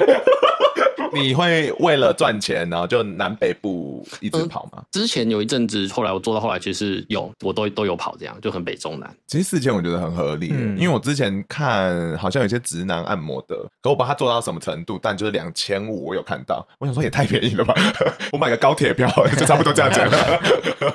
[1.16, 4.78] 你会为了赚钱，然后就南北部一直跑吗？
[4.78, 9.10] 嗯、之前有一阵子，后来我做到后来，其实有我都都有跑，这样就很北中南。
[9.28, 15.00] 其实四千我觉得很合理，嗯、因为我之前看好像有些直男按摩的，可我把它做到什么程度？
[15.02, 17.74] 但就是两千五，我有看到，我想说也太便宜了吧！
[18.32, 20.00] 我买个高铁票就差不多 这样子。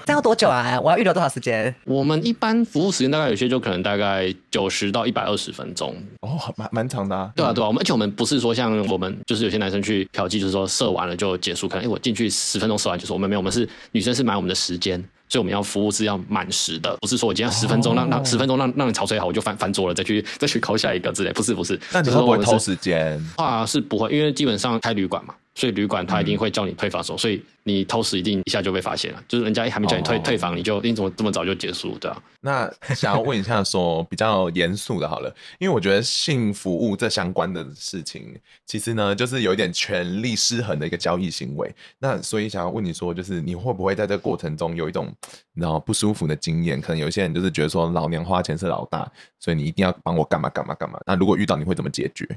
[0.07, 0.79] 这要多久啊？
[0.81, 1.75] 我要预留多少时间？
[1.85, 7.33] 我们一般服务时间大概有些就可能大概九十到一百二十分钟哦，蛮蛮长的啊。
[7.35, 10.04] 对啊，对啊，我们而且我们不是说像我们就是有些男生去。
[10.13, 21.79] 嫖妓就是说射完了就结束，可能哎、欸、我进去十分钟射完就说我们没有，我们是女生是买我们的时间，所以我们要服务是要满时的，不是说我今天十分钟让让十分钟让让你潮水好，我就翻翻桌了，再去再去抠下一个之类，不是不是。
[21.93, 23.21] 那你会不会偷时间？
[23.37, 25.35] 话，是不会，因为基本上开旅馆嘛。
[25.55, 29.23] 所以旅馆他一定会叫你退房手，嗯、所以你偷食一定一下就被发现了。
[29.29, 31.97] 就是人家还没叫你退、哦、退房，你就你怎么这么早就结束？
[31.99, 32.23] 对啊。
[32.41, 38.35] 那想要问一下，说比较严肃的，好了，因为我觉得性服务这相关的事情，
[38.67, 41.73] 其实呢，就是有一点权力失衡的一个交易行为。
[41.99, 45.07] 那所以想要问你说，就是你会不会在这个过程中有一种
[45.53, 46.81] 你知道不舒服的经验？
[46.81, 51.01] 可能有些人就是觉得说，老娘花钱是老大，所以你一定要帮我干嘛干嘛干嘛。
[51.07, 52.29] 那如果遇到，你会怎么解决？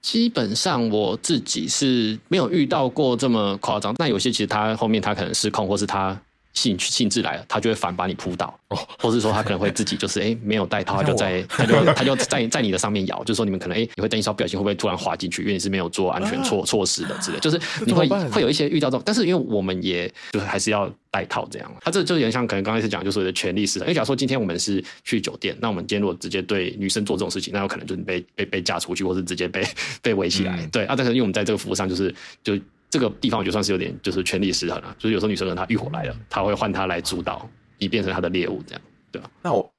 [0.00, 6.18] 基本上我自己是没有遇到过这么夸张，但有些其实他后面他可能失控，或是他
[6.58, 20.90] 兴趣兴致来了，他就会反把你扑倒，哦， 或是说他可能会自己就是哎、欸、没有带套， 他就在他就他就在在你的上面咬，就是说你们可能哎、欸、你会担心说不小心会不会突然滑进去，因为你是没有做安全措措施的之类，就是你会会有一些遇到这种，但是因为我们也就是还是要。
[21.10, 29.66] 带套这样，他这就有点像可能刚开始讲，就是的权利是，因为假如说今天我们是去酒店，那我们今天如果直接对女生做这种事情，那有可能就是被被被嫁出去，或是直接被
[30.02, 30.58] 被围起来。
[30.60, 32.58] 嗯、对啊，但是因为我们在这个服务上，就是就
[32.90, 34.96] 这个地方，我觉得算是有点就是权力失衡了。
[34.98, 37.48] 就是有时候女生可能她欲火来了，她会换她来主导，
[37.78, 38.80] 以变成她的猎物这样，
[39.12, 39.30] 对吧？
[39.42, 39.70] 那我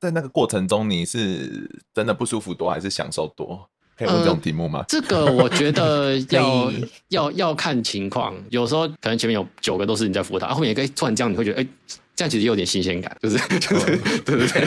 [0.00, 3.68] 在那个过程中，你是真的不舒服多，还是享受多？
[3.96, 4.78] 可以问这种题目吗？
[4.78, 6.72] 呃、这个我觉得 要
[7.08, 11.68] 要要看情况，有时候可能前面有九个都是你在服务他，后面也可以突然这样，你会觉得哎、欸，
[12.14, 14.64] 这样其实有点新鲜感，就是就是对对对。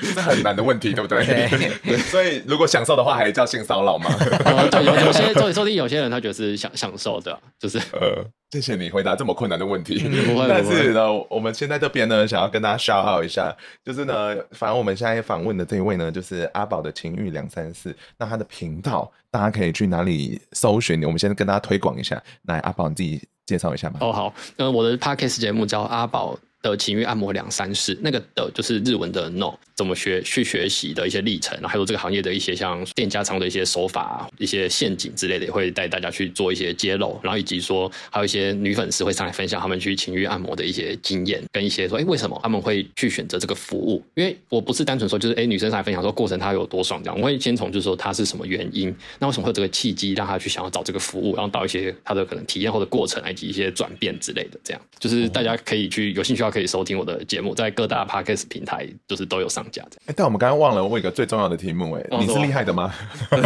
[0.00, 1.24] 所以这很难的问题，对不 对？
[1.24, 1.96] 对。
[1.98, 4.10] 所以如果享受的话，还叫性骚扰吗？
[4.44, 8.24] 呃，对，有有些说说不定有些人他觉得是享享受的，就是呃。
[8.50, 10.02] 谢谢你回答这么困难的问题。
[10.06, 17.94] 嗯、但是呢，我们现在这边呢，想要跟大家 shout out 一下，就是呢，反正我们现在访问的这一位呢，就是阿宝的情欲两三四。
[18.16, 21.04] 那他的频道，大家可以去哪里搜寻？
[21.04, 22.22] 我们先跟大家推广一下。
[22.44, 23.98] 来，阿宝你自己介绍一下吧。
[24.00, 29.52] 哦，好，呃，我的 podcast 节目叫阿宝的情欲按摩两三事，那个的就是日文的 no。
[29.78, 37.16] 怎么学去学习的一些历程，还有这个行业的一些像店家常用的一些手法、一些陷阱之类的，也会带大家去做一些揭露。
[37.22, 44.02] 然后以及说，还有一些女粉丝会上来分享他们去情欲按摩的一些经验，跟一些说，哎，为什么他们会去选择这个服务？
[44.16, 60.02] 因为我不是单纯说就是哎，女生上来分享说过程她有多爽这样，我会先从就是说她是什么原因，那为什么会有这个契机让她去想要找这个服务，然后到一些她的可能体验后的过程，以及一些转变之类的，这样就是大家可以去有兴趣的话可以收听我的节目，在各大 podcast 平台就是都有上架这样。
[60.06, 60.48] 哎，但我们刚。
[60.48, 62.90] 刚忘了问一个最重要的题目，哎，你是厉害的吗？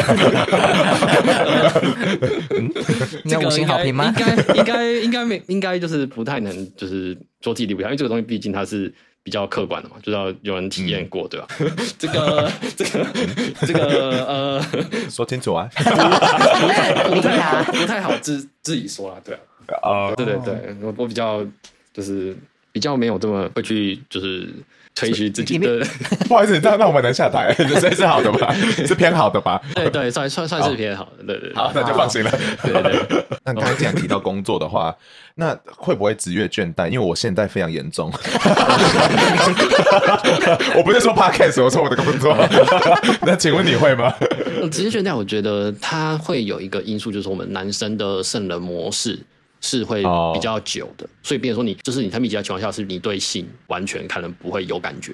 [3.24, 4.14] 你要五星好评吗？
[4.16, 11.48] 应该应该应该没应该就是不太能就是说自己厉害，因为这个东西毕竟它是比较客观的嘛，就是要有人体验过，对吧？
[11.98, 13.04] 这个 这个
[13.66, 14.62] 这个呃，
[15.10, 19.34] 说清楚啊，不太不太不太好自自己说啊，对
[19.82, 21.44] 啊，啊，对对对，我我比较
[21.92, 22.36] 就是
[22.70, 24.48] 比较没有这么会去就是。
[24.94, 25.84] 吹嘘自己的，
[26.28, 28.54] 不好意思，那那我们能下台， 这是好的吧？
[28.86, 29.60] 是偏好的吧？
[29.74, 31.54] 对对，算算算是偏好的，对对。
[31.54, 32.30] 好，那就放心了。
[32.62, 33.24] 对对对。
[33.44, 34.94] 那刚才既然提到工作的话，
[35.36, 36.88] 那会不会职业倦怠？
[36.88, 38.12] 因为我现在非常严重。
[40.76, 42.36] 我不是说 podcast，我说我的工作。
[43.22, 44.12] 那请问你会吗？
[44.70, 49.18] 职业倦怠，我觉得它会有一个因素，就是我们男生的圣人模式。
[49.62, 50.02] 是会
[50.34, 51.10] 比较久的，oh.
[51.22, 55.12] 所以变成说你就是你太密集的情况下，是你对性完全可能不会有感觉，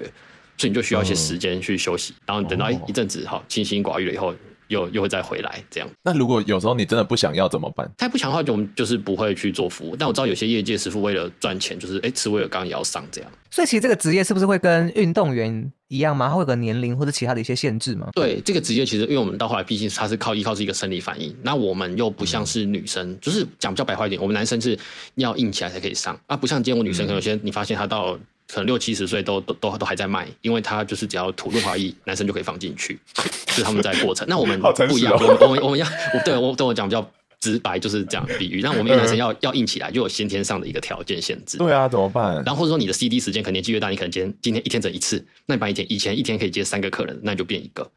[0.57, 4.33] 所以你就需要一些时间去休息，嗯、然后等到一阵子哈清心寡欲了以后，
[4.69, 5.89] 又又会再回来这样。
[6.01, 7.87] 那如果有时候你真的不想要怎么办？
[7.97, 9.95] 太不想的话，就我们就是不会去做服务。
[9.95, 13.31] 但我知道有些业界师傅为了赚钱，就是哎，吃威尔刚也要上这样。
[13.51, 16.29] 所以其实这个职业是不是会跟运动员一样吗？
[16.29, 18.09] 它会有个年龄或者其他的一些限制吗？
[18.13, 24.77] 对，这个职业其实因为我们到后来毕竟它是靠依靠是一个生理反应，那我们又不像是女生，嗯、就是讲比较白话一点，我们男生是
[25.15, 28.17] 要硬起来才可以上啊，不像今天我女生可能有些你发现她到
[28.51, 32.99] 可能六七十岁都都都都还在卖，因为他就是只要吐润滑液，男生就可以放进去，
[33.49, 34.27] 是他们在过程。
[34.27, 35.87] 那我们不一样，哦、我们我们我们要
[36.25, 37.09] 对我对我讲比较。
[37.41, 41.57] 直白就是这样比喻，那我们男生要要硬起来，就有先天上的一个条件限制。
[41.57, 42.35] 对啊，怎么办？
[42.43, 47.89] 然后或者说你的 CD 时间可能年纪越大，你可能今天今天一天整一次，那你把以前以前一天可以接三个客人，那你就变一个。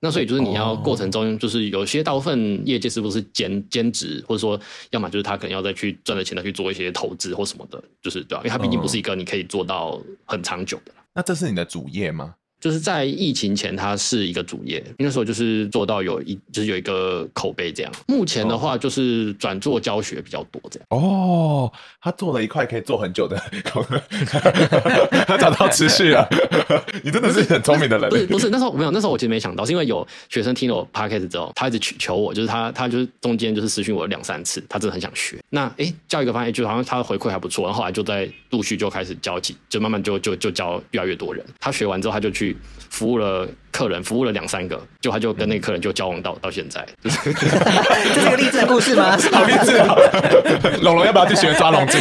[0.00, 4.58] 那所以就是你要过程中，就是有些大部分业界是不是兼兼职，或者说
[4.90, 8.42] 要么就是他可能要再去赚了钱再去做一些投资或什么的，就是对吧、啊？
[8.42, 10.92] 因为他毕竟不是一个你可以做到很长久的。
[11.12, 12.34] 那这是你的主业吗？
[12.60, 17.92] 就是在疫情前，它是一个主业，那时候就是做到有一就是有一个口碑这样。
[18.06, 20.86] 目前的话，就是转做教学比较多这样。
[20.90, 23.36] 哦，他做了一块可以做很久的，
[25.26, 26.28] 他找到持续了。
[27.04, 28.10] 你真的是很聪明的人。
[28.10, 35.38] 不是不是，那时候没有，那时候我其实没想到，是因为有学生听了我 podcast 之后，他一直求求我，就是他他就是中间就是私讯我两三次，他真的很想学。
[35.48, 41.44] 那哎、欸，教一个发现，就好像他的回馈还不错，然后后来就在陆续就开始教起，就慢慢就就就教越来越多人。
[41.60, 42.47] 他学完之后，他就去。
[42.90, 49.16] 服务了客人，服务了两三个，就他就跟那个客人就交往到到现在， 这是个励志的故事吗？
[49.32, 49.94] 好励志啊！
[50.82, 52.00] 龙龙要不要去学抓龙筋？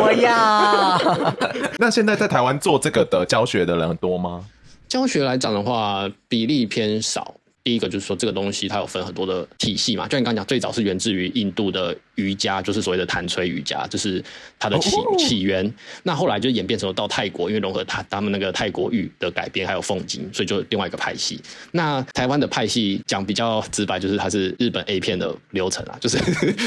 [0.00, 0.98] 我要。
[1.78, 4.44] 那现在在台湾做这个的教学的人多吗？
[4.88, 7.34] 教学来讲的话，比例偏少。
[7.64, 11.96] 第一个就是说，这个东西它有分很多的体系嘛，就你刚刚讲，最早是源自于印度的。
[12.16, 14.22] 瑜伽就是所谓的弹吹瑜伽，就是
[14.58, 15.72] 它的起起源。
[16.02, 21.40] 那后来就演变成了到泰国，因为融合他他们那个泰国语的改编，还有凤经，所以就另外一个派系。
[21.70, 26.18] 那台湾的派系讲比较直白，就是它是日本 A 片的流程啊，就 是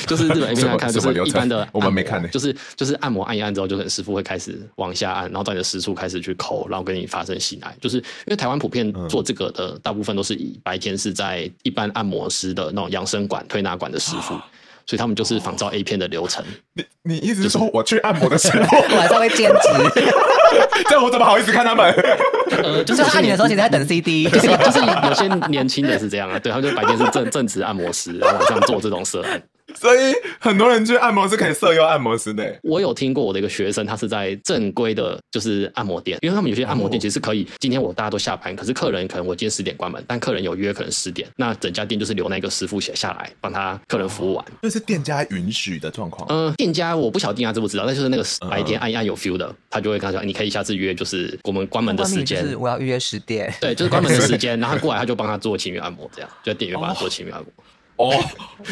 [0.07, 7.75] 就是日本 A 片来看，就是一般的我们没看的，就是就是按摩按一按之后，就很师傅会开始往下按，然后到你的私处开始去抠，然后跟你发生性爱。
[7.79, 14.39] 就是因为台湾普遍做这个的大部分都是以白天是在一般按摩师的那种养生馆、推拿馆的师傅。
[14.85, 16.43] 所以他们就是仿照 A 片的流程。
[16.73, 20.01] 你你意思是说我去按摩的时候，晚上会兼职？
[20.89, 21.91] 这我怎么好意思看他们？
[22.63, 24.25] 呃，就是按你的时候，其实在等 CD。
[24.29, 29.41] 就是就是有些年轻的是这样啊，对，他们就白天是正正职按摩师，然后晚上做这种涉案。
[29.75, 32.57] 所以很多人去按摩是可以色诱按摩师的。
[32.63, 44.45] 我有听过我的一个学生，他是在正规的，就是按摩店，因为他们有些按摩店其实是可以，今天我大家都下班，可是客人可能我今天十点关门，但客人有约，可能十点，那整家店就是留那个师傅写下来，帮他客人服务完。
[44.61, 46.25] 这是店家允许的状况。
[46.29, 57.49] 嗯，店家我不晓得店家知不知道，但就是那个白天按一按有 feel 的，他就会跟他说，你可以下次约，就是我们关门的时间，是我要预约十点，对，就是关门的时间， 然后他过来他就帮他做情侣按摩，这样就在店员帮他做情侣按摩。
[57.49, 57.63] 哦
[57.97, 58.13] 哦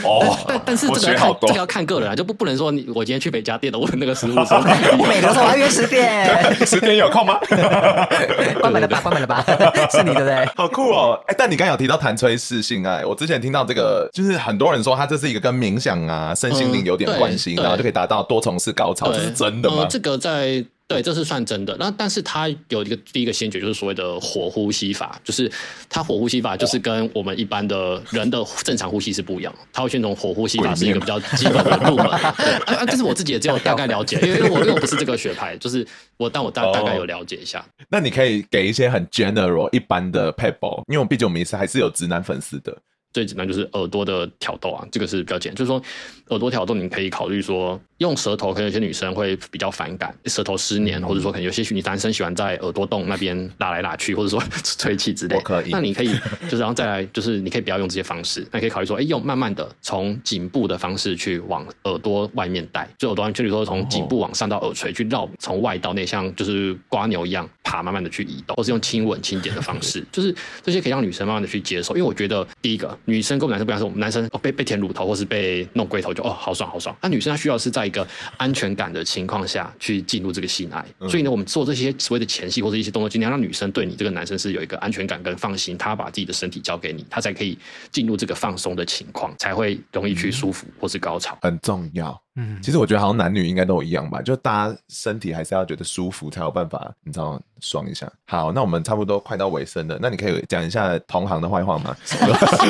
[0.03, 4.57] 哦，但但是这个要看这个要看个人啊，就不不能说你我今天去北家店的问那个师傅 说，
[4.99, 7.39] 我每个说我要约十点， 十点有空吗？
[8.59, 9.43] 关门了吧，关门了吧，
[9.91, 10.45] 是你对不对？
[10.55, 11.19] 好酷哦！
[11.27, 19.85] 哎，但你刚有提到弹吹式性爱，我之前听到这个，就是很多人说他这是一个跟冥想啊、身心灵有点关系，然后就可以达到多重次高潮，这是真的吗？
[19.89, 20.63] 这个在。
[20.93, 21.75] 对，这是算真的。
[21.79, 25.51] 那但是它有一个第一个先决，就是所谓的火呼吸法，就是
[25.89, 29.53] 它火呼吸法就是跟我们一般的人的正常呼吸是不一样。
[29.71, 32.05] 它会先从火呼吸法是一个比较基本的入门。
[32.37, 35.85] 对，啊，这是我自己也只有大概了解，因为我因为我不是这个学派，就是
[36.17, 37.65] 我但我大大概有了解一下。
[37.89, 42.77] 那你可以给一些很 general 一般的 pebble，因为我毕竟我们也是还是有直男粉丝的。
[43.13, 45.55] 最简单就是耳朵的挑逗啊，这个是比较简单。
[45.55, 45.81] 就是说
[46.29, 54.41] 耳朵挑逗，你可以考虑说用舌头，可能有些女生会比较反感舌头湿黏，或者说可能有些女男生喜欢在耳朵洞那边拉来拉去，或者说
[54.77, 55.39] 吹气之类。
[55.41, 55.69] 可以。
[55.69, 56.07] 那你可以
[56.43, 71.95] 就是然后再来，就是你可以不要用这些方式，那你可以考虑说，哎，用慢慢的从颈部的方式去往耳朵外面带，就耳朵就比如说从颈部往上到耳垂去绕，从外到内，像就是刮牛一样爬，慢慢的去移动，或是用亲吻轻点的方式， 就是这些可以让女生慢慢的去接受。
[71.95, 72.97] 因为我觉得第一个。
[73.05, 87.57] 女生跟我们男生不一样，是我们男生哦被被舔乳头或是被弄龟头就哦好爽好爽，那女生她需要是在一个安全感的情况下去进入这个性爱，嗯、所以呢，我们做这些所谓的前戏或者一些动作，尽量让女生对你这个男生是有一个安全感跟放心，她把自己的身体交给你，她才可以
[87.91, 92.22] 进入这个放松的情况，才会容易去舒服或是高潮，很重要。
[92.35, 98.11] 嗯，其实我觉得好像男女应该都一样吧，就大家身体还是要觉得舒服才有办法，你知道爽一下。
[98.25, 101.95] 好，那我们差不多快到尾声了，那你可以讲一下同行的坏话吗？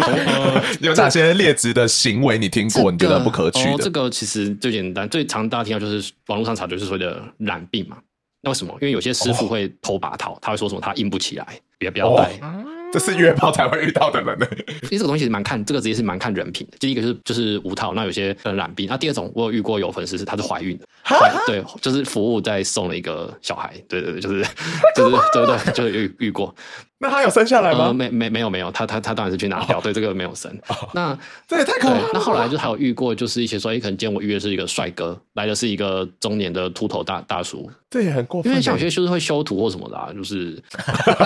[0.82, 2.92] 有哪些劣质的行为你听过？
[2.92, 3.72] 你觉得不可取的？
[3.72, 7.98] 哦，这个其实最简单、最常大家听到就是网络上查，就是所谓的染病嘛。
[8.42, 8.74] 那为什么？
[8.82, 11.48] 因为有些师傅会偷把套，他会说什么他硬不起来，
[11.78, 12.38] 别不要戴。
[12.94, 14.48] 这是约炮才会遇到的人呢。
[14.84, 16.78] 其实这个东西蛮看，这个职业是蛮看人品的。
[16.80, 18.86] 第一个是就是无套，那有些人染病。
[18.88, 20.86] 那第二种，我有遇过有粉丝是她是怀孕的，
[21.48, 24.46] 对，就是服务在送了一个小孩，对对对，就是
[24.96, 26.54] 就是对对对，就是遇遇过。
[27.04, 27.88] 那他有生下来吗？
[27.88, 30.50] 呃、没没没有没有，他他他当然是去拿掉，哦、对这个没有生。
[30.70, 32.10] 哦、那这也太可怕了。
[32.14, 38.50] 那后来就还有遇过，就是一些说，哎，可能今天我预约是一个帅哥，来的是一个中年的秃头大大叔，这也很过分。
[38.50, 40.56] 因为小学就是会修图或什么的、啊，就是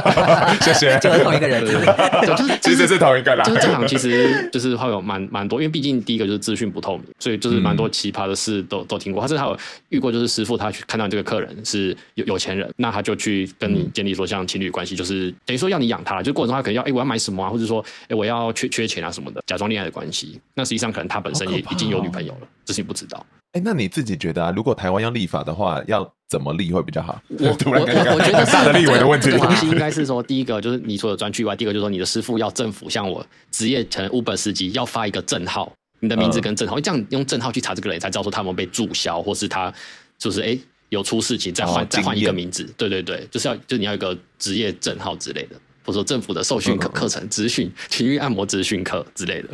[0.62, 3.44] 谢谢，就是同一个人，对，就是其实是同一个啦。
[3.44, 9.22] 就是这行其实就是会有蛮蛮多，因为毕竟第一个就是资讯不透明，所以就是蛮多奇葩的事都、嗯、都听过。
[9.22, 9.56] 他是还有
[9.90, 16.47] 遇过，就是师傅他去看到这个客人是有有钱人，那他就去跟你建立说像情侣关系，就是等于说要你养他，就过。
[16.47, 17.49] 他可能要哎、欸，我要买什么啊？
[17.49, 20.39] 或者说哎、欸，我要缺缺钱啊什么的，假装恋爱的关系。
[20.56, 23.25] 那实际上可能他本身也已经有女朋友了，这是你不知道。
[23.53, 24.53] 哎、欸，那你自己觉得啊？
[24.56, 27.21] 如果台湾要立法的话，要怎么立会比较好？
[27.39, 29.30] 我突然我我觉得大的立委的问题
[29.67, 39.73] 应该是说，第一个就是你除了专区以外，第二个就是说你的师傅要政府像我职业可能 Uber 司机要发一个证号，你的名字跟证号，这样用证号去查这个人，才知道说他们被注销，或是他
[40.17, 42.63] 就是哎、欸、有出事情再换、哦、再换一个名字。
[42.78, 45.56] 对对对，就是要就你要有一个职业证号之类的。
[45.86, 49.48] 或者说政府的受训课课程、资讯、情欲按摩资讯课之类的，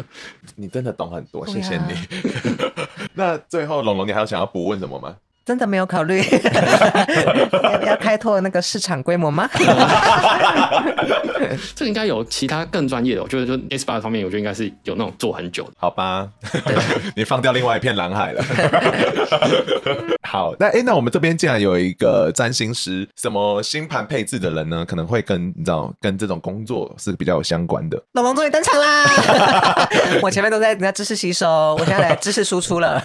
[0.56, 1.94] 你真的懂很多，谢谢你。
[3.14, 5.16] 那最后，龙龙，你还有想要补问什么吗？
[5.46, 6.22] 真的没有考虑
[7.64, 9.50] 要要开拓那个市场规模吗？
[11.76, 15.72] 这应该有其他更专业的，我觉得就 S 八方面，我觉得应该是有那种做很久的。
[15.78, 16.28] 好吧，
[17.16, 18.44] 你放掉另外一片蓝海了。
[20.22, 24.86] 好，那哎、欸，那我们这边既然有一个占星师，什么星盘配置的人呢？
[24.88, 28.02] 可能会跟你知道，跟这种工作是比较有相关的。
[28.14, 29.06] 老王终于登场啦！
[30.22, 33.02] 我前面都在人家知识吸收，我现在来知识输出了。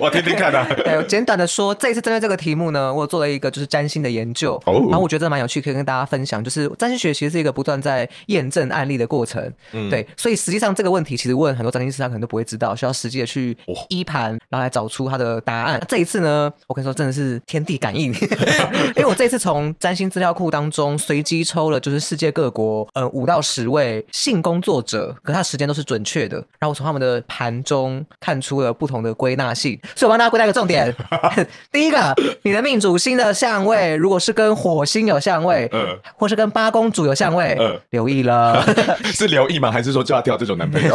[0.00, 0.66] 我听听看啊。
[0.84, 6.44] 对，简短的说，这一次针对这个题目呢，我做了一个就是占星的研究，哦、然后我觉得蛮有趣，可以跟大家分享。
[6.44, 13.56] 就是占星学其实是一个不断在验证案例的过程，嗯，对，所以实际上这个问题其实问很多占星师他可能都不会知道，需要实际的去
[13.88, 15.82] 一盘，然后来找出他的答案。
[15.88, 18.12] 这一次呢，我跟你说真的是天地感应，
[18.94, 30.94] 因为我这一次从占星资料库当中随机抽了，就是世界各国呃五到十位性工作者，可他时间都是准确的，然后我从他们的盘中看出了不同的归纳性，所以我帮大家归纳一个重点。
[31.72, 38.64] 第一个，你的命主星的相位，如果是跟火星有相位，嗯，或是跟八公主有相位，嗯，留意了，
[39.12, 39.70] 是留意吗？
[39.70, 40.94] 还是说就要挑这种男朋友？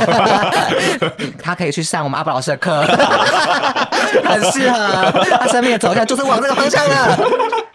[1.42, 2.82] 他可以去上我们阿布老师的课，
[4.24, 7.20] 很适合他生命的走向就是往这个方向了。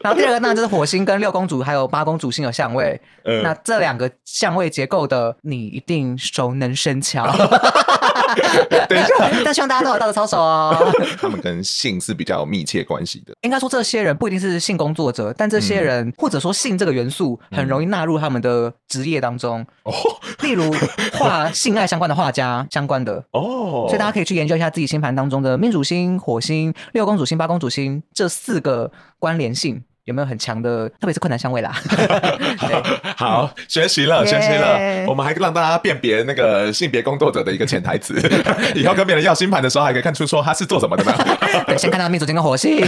[0.07, 7.27] 然后第二个，那就是火星跟六公主还有八公主星有相位，嗯，那这两个相位结构的你一定熟能生巧。
[8.89, 10.93] 等一下， 但希望大家都有道德操守哦。
[11.19, 13.35] 他们跟性是比较有密切关系的。
[13.41, 19.61] 应该说，这些人不一定是性工作者，但这些人、嗯、或者说性这个元素很容易纳入他们的职业当中。
[19.83, 20.73] 哦、嗯，例如
[21.15, 29.83] 画性爱相关的画家相关的哦，所以大家可以去研究一下自己星盘当中的命主星、火星、六公主星、八公主星这四个关联性。
[30.07, 31.75] 有没有很强的，特别是困难相位啦？
[33.17, 35.05] 好，学习了，学习了。
[35.09, 38.15] 我们还让大家辨别那个性别工作者的一个潜台词，
[38.75, 41.13] 以后跟别人要星盘的时候，还可以看出说他是做什么的呢？
[41.67, 42.81] 对，先看到命主金跟火星。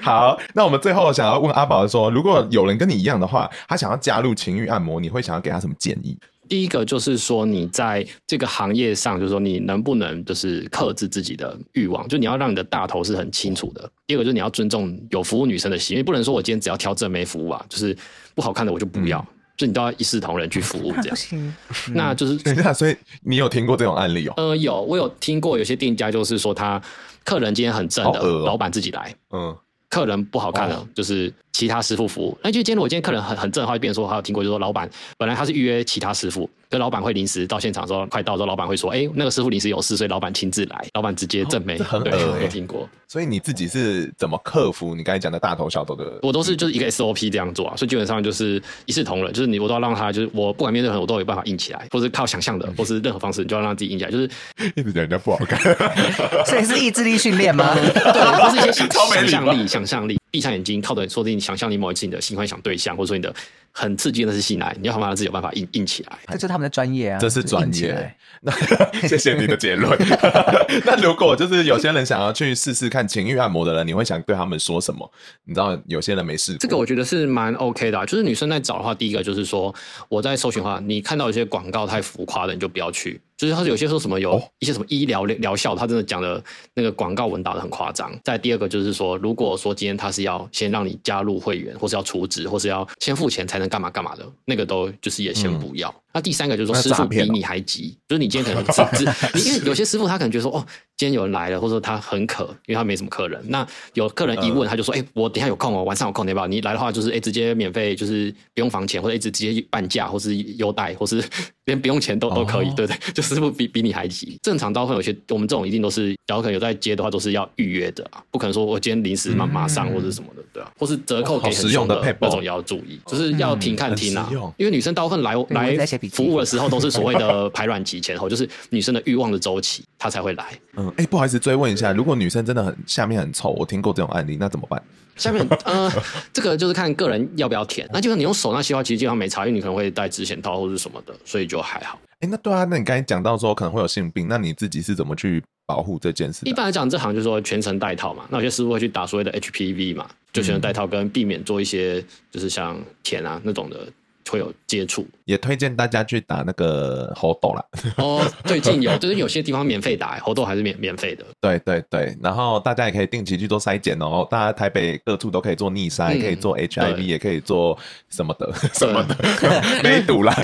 [0.00, 6.16] 好，那我们最后想要问阿宝说，如果有人跟你一样的话，他想要加入情欲按摩，你会想要给他什么建议？
[6.48, 13.90] 第一个就是说，你在这个行业上，就是说你能不能就是克制自己的欲望，就你要让你的大头是很清楚的。
[14.08, 17.94] 第二个就是你要尊重有服务女生的心，因为不能说我今天只要挑正妹服务啊，就是
[18.34, 21.16] 不好看的我就不要，嗯、就你都要一视同仁去服务这样。
[21.32, 21.54] 嗯、
[21.92, 24.32] 那就是等一下，所以你有听过这种案例哦？
[24.38, 26.80] 呃，有，我有听过有些店家就是说他
[27.22, 29.54] 客人今天很正的，哦、老板自己来，嗯，
[29.90, 31.32] 客人不好看的，哦、就是。
[31.50, 42.88] 其他师傅服务，那就今天如果今天客人很很正的话，就变成说，他有听过，就是说老板本来他是预约其他师傅，跟老板会临时到现场的时候，快到的时候，老板会说，哎、欸，那个师傅临时有事，所以老板亲自来，老板直接正妹，哦、很对，有听过。
[43.06, 46.18] 所以你自己是怎么克服你刚才讲的大头小头的？
[46.22, 54.24] 我都是就是一个 SOP 这样做啊，所以基本上就是一视同仁，就是你我都要让他，就是我不管面对任何人，我都有办法硬起来，或是靠想象的，或是任何方式，你就要让自己硬起来，就是
[54.76, 55.58] 一直讲人家不好看，
[56.44, 57.74] 所以是意志力训练吗？
[57.74, 60.17] 对，或是一些想象力，想象力。
[60.30, 63.34] 闭上眼睛，靠着说不定你想象你某一次你的性幻想对象，或者说你的
[63.72, 66.18] 很刺激的是性爱，你要想办法自己有办法硬硬起来。
[66.28, 68.14] 这是他们的专业啊，这是专业。
[68.40, 68.52] 那
[69.08, 69.90] 谢谢你的结论。
[70.84, 75.10] 那如果就是有些人想要去试试看情欲按摩的人，你会想对他们说什么？
[75.44, 78.04] 你知道有些人没试过，这个我觉得是蛮 OK 的啊。
[78.04, 79.74] 就是女生在找的话，第一个就是说
[80.08, 83.20] 我在搜寻的话，你看到有些广告太浮夸的，你就不要去。
[83.38, 86.42] 就是他有些说什么有一些什么医疗疗效，他真的讲的
[86.74, 88.12] 那个广告文打的很夸张。
[88.24, 95.88] 再第二个就是说，如果说今天他是要先让你加入会员，或是要储值，或是要先付钱才能干嘛干嘛的，那个都就是也先不要。
[95.88, 100.64] 嗯那第三个就是说，师傅比你还急，就是你今天可能只 只，因为有些师傅他可能觉得说，哦，
[100.96, 103.40] 今天有人来了，或者说他很渴，因为他没什么客人。
[103.48, 106.46] 那有客人一问，他就说，哎，我等下有空哦，晚上有空，对吧？
[106.46, 111.22] 你来的话，就是哎，直接免费，就是不用房钱，或者一直直接半价，或是优待，或是
[111.66, 113.12] 连不用钱都都可以，对不对？
[113.12, 114.38] 就师傅比比你还急。
[114.42, 125.76] 正常刀会有些，我们这种一定都是，然后可能有在接的话，都是要预约的啊，不可能说我今天临时马马上或者什么的，对啊，或是折扣给很凶的那种也要注意，就是要停看听啊，因为女生大部分来来
[126.08, 126.88] 服务的时候都是。
[126.88, 130.58] 所谓的 排卵期前后，就是女生的欲望的周期，她才会来。
[130.74, 134.82] 嗯，哎、欸，不好意思，追问一下，如果女生真的很下面很臭，我听过这种案例，那怎么办？
[135.16, 135.92] 下面，呃，
[136.32, 137.86] 这个就是看个人要不要舔。
[137.92, 141.98] 那就算你用手那些话，其实基本上没差，因为你可能会戴指险套或者什么的，所以就还好。
[142.20, 146.40] 哎、欸，那对啊，那你刚才讲到说可能会有性病，那你自己是怎么去保护这件事？
[146.46, 148.24] 一般来讲，这行就是说全程戴套嘛。
[148.30, 152.02] 那有些师傅会去打所谓的 HPV 嘛，就全程戴套，跟避免做一些
[152.32, 153.86] 就是像舔啊那种的。
[154.30, 157.62] 会有接触，也推荐大家去打那个猴痘啦。
[157.98, 161.22] 哦，最近有， 就是有些地方免费打，猴痘还是免免费的。
[161.38, 164.26] 对对对，然后大家也可以定期去做筛检哦。
[164.30, 169.14] 大家台北各处都可以做逆筛，嗯、可以做 HIV，也可以做什么的 什么的，
[169.84, 170.34] 没毒啦。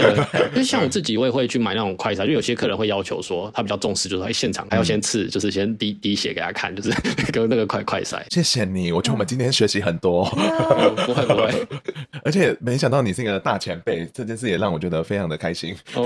[0.51, 6.91] 因为像我自己，我也会去买那种快筛，就有些客人会要求说，他比较重视，就是在现场还要先刺，就是先滴滴血给他看，就是
[7.33, 8.21] 跟那个快快筛。
[8.29, 10.25] 谢谢你，我觉得我们今天学习很多。
[11.07, 11.67] 不会不会，
[12.25, 15.75] 而且没想到你是一个大前辈，这件事也让我觉得非常的开心。
[15.95, 16.03] 哦，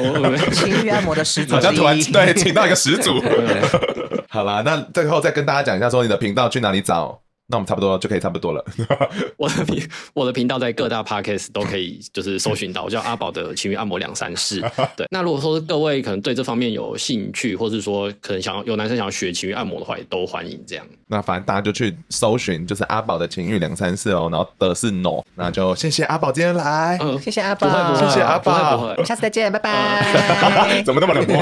[0.53, 3.21] 情欲按摩的始祖，好像突然对，请到一个始祖。
[4.29, 7.19] 好啦，那最后再跟大家讲一下，说你的频道去哪里找？
[7.51, 8.62] 那我们差不多就可以差不多了。
[9.38, 9.82] 我的频
[10.12, 14.61] 我的频道在各大 podcast 都可以就是搜寻到，我叫阿宝的情欲按摩两三式。
[14.94, 20.84] 对，那如果说各位可能对这方面有兴趣，或是说可能想要有男生想要学情欲按摩的话，也都欢迎这样。
[21.07, 30.82] 那反正大家就去搜寻，就是阿宝的情欲两三式哦，然后的是 no，那就谢谢阿宝今天来，嗯，谢谢阿宝，谢谢阿宝，我们下次再见，拜拜。
[30.84, 31.38] 怎么那么冷漠？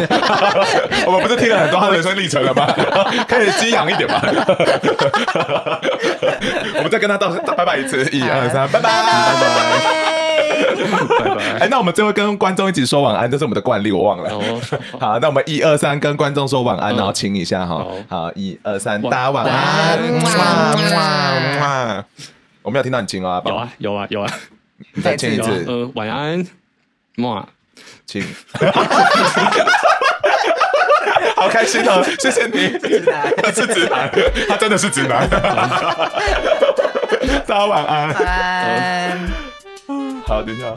[1.07, 2.73] 我们不是听了很多他的人生历程了吗？
[3.27, 4.21] 可以激昂一点吗？
[6.77, 9.41] 我们再跟他道声拜拜一次，一二三，拜拜，拜拜，
[11.19, 11.43] 拜拜。
[11.61, 14.31] 哎，那我们最后跟观众一起说晚安，这是我们的惯例，我忘了。
[15.01, 17.85] 好，那我们一二三跟观众说晚安，然后亲一下哈。
[18.09, 19.99] 好，一二三，大家晚安。
[22.63, 24.33] 我没有听到你亲啊，有啊，有啊，有啊。
[24.95, 25.65] 你再亲一次。
[25.69, 26.47] 嗯，晚安，
[27.17, 27.49] 么
[28.07, 28.23] 亲。
[31.37, 32.03] 好开心哦！
[32.19, 32.79] 谢谢你，
[33.43, 34.11] 他是直男，
[34.49, 35.29] 他真的是直男。
[37.47, 39.19] 大家晚安，晚安。
[40.27, 40.75] 好，等一下。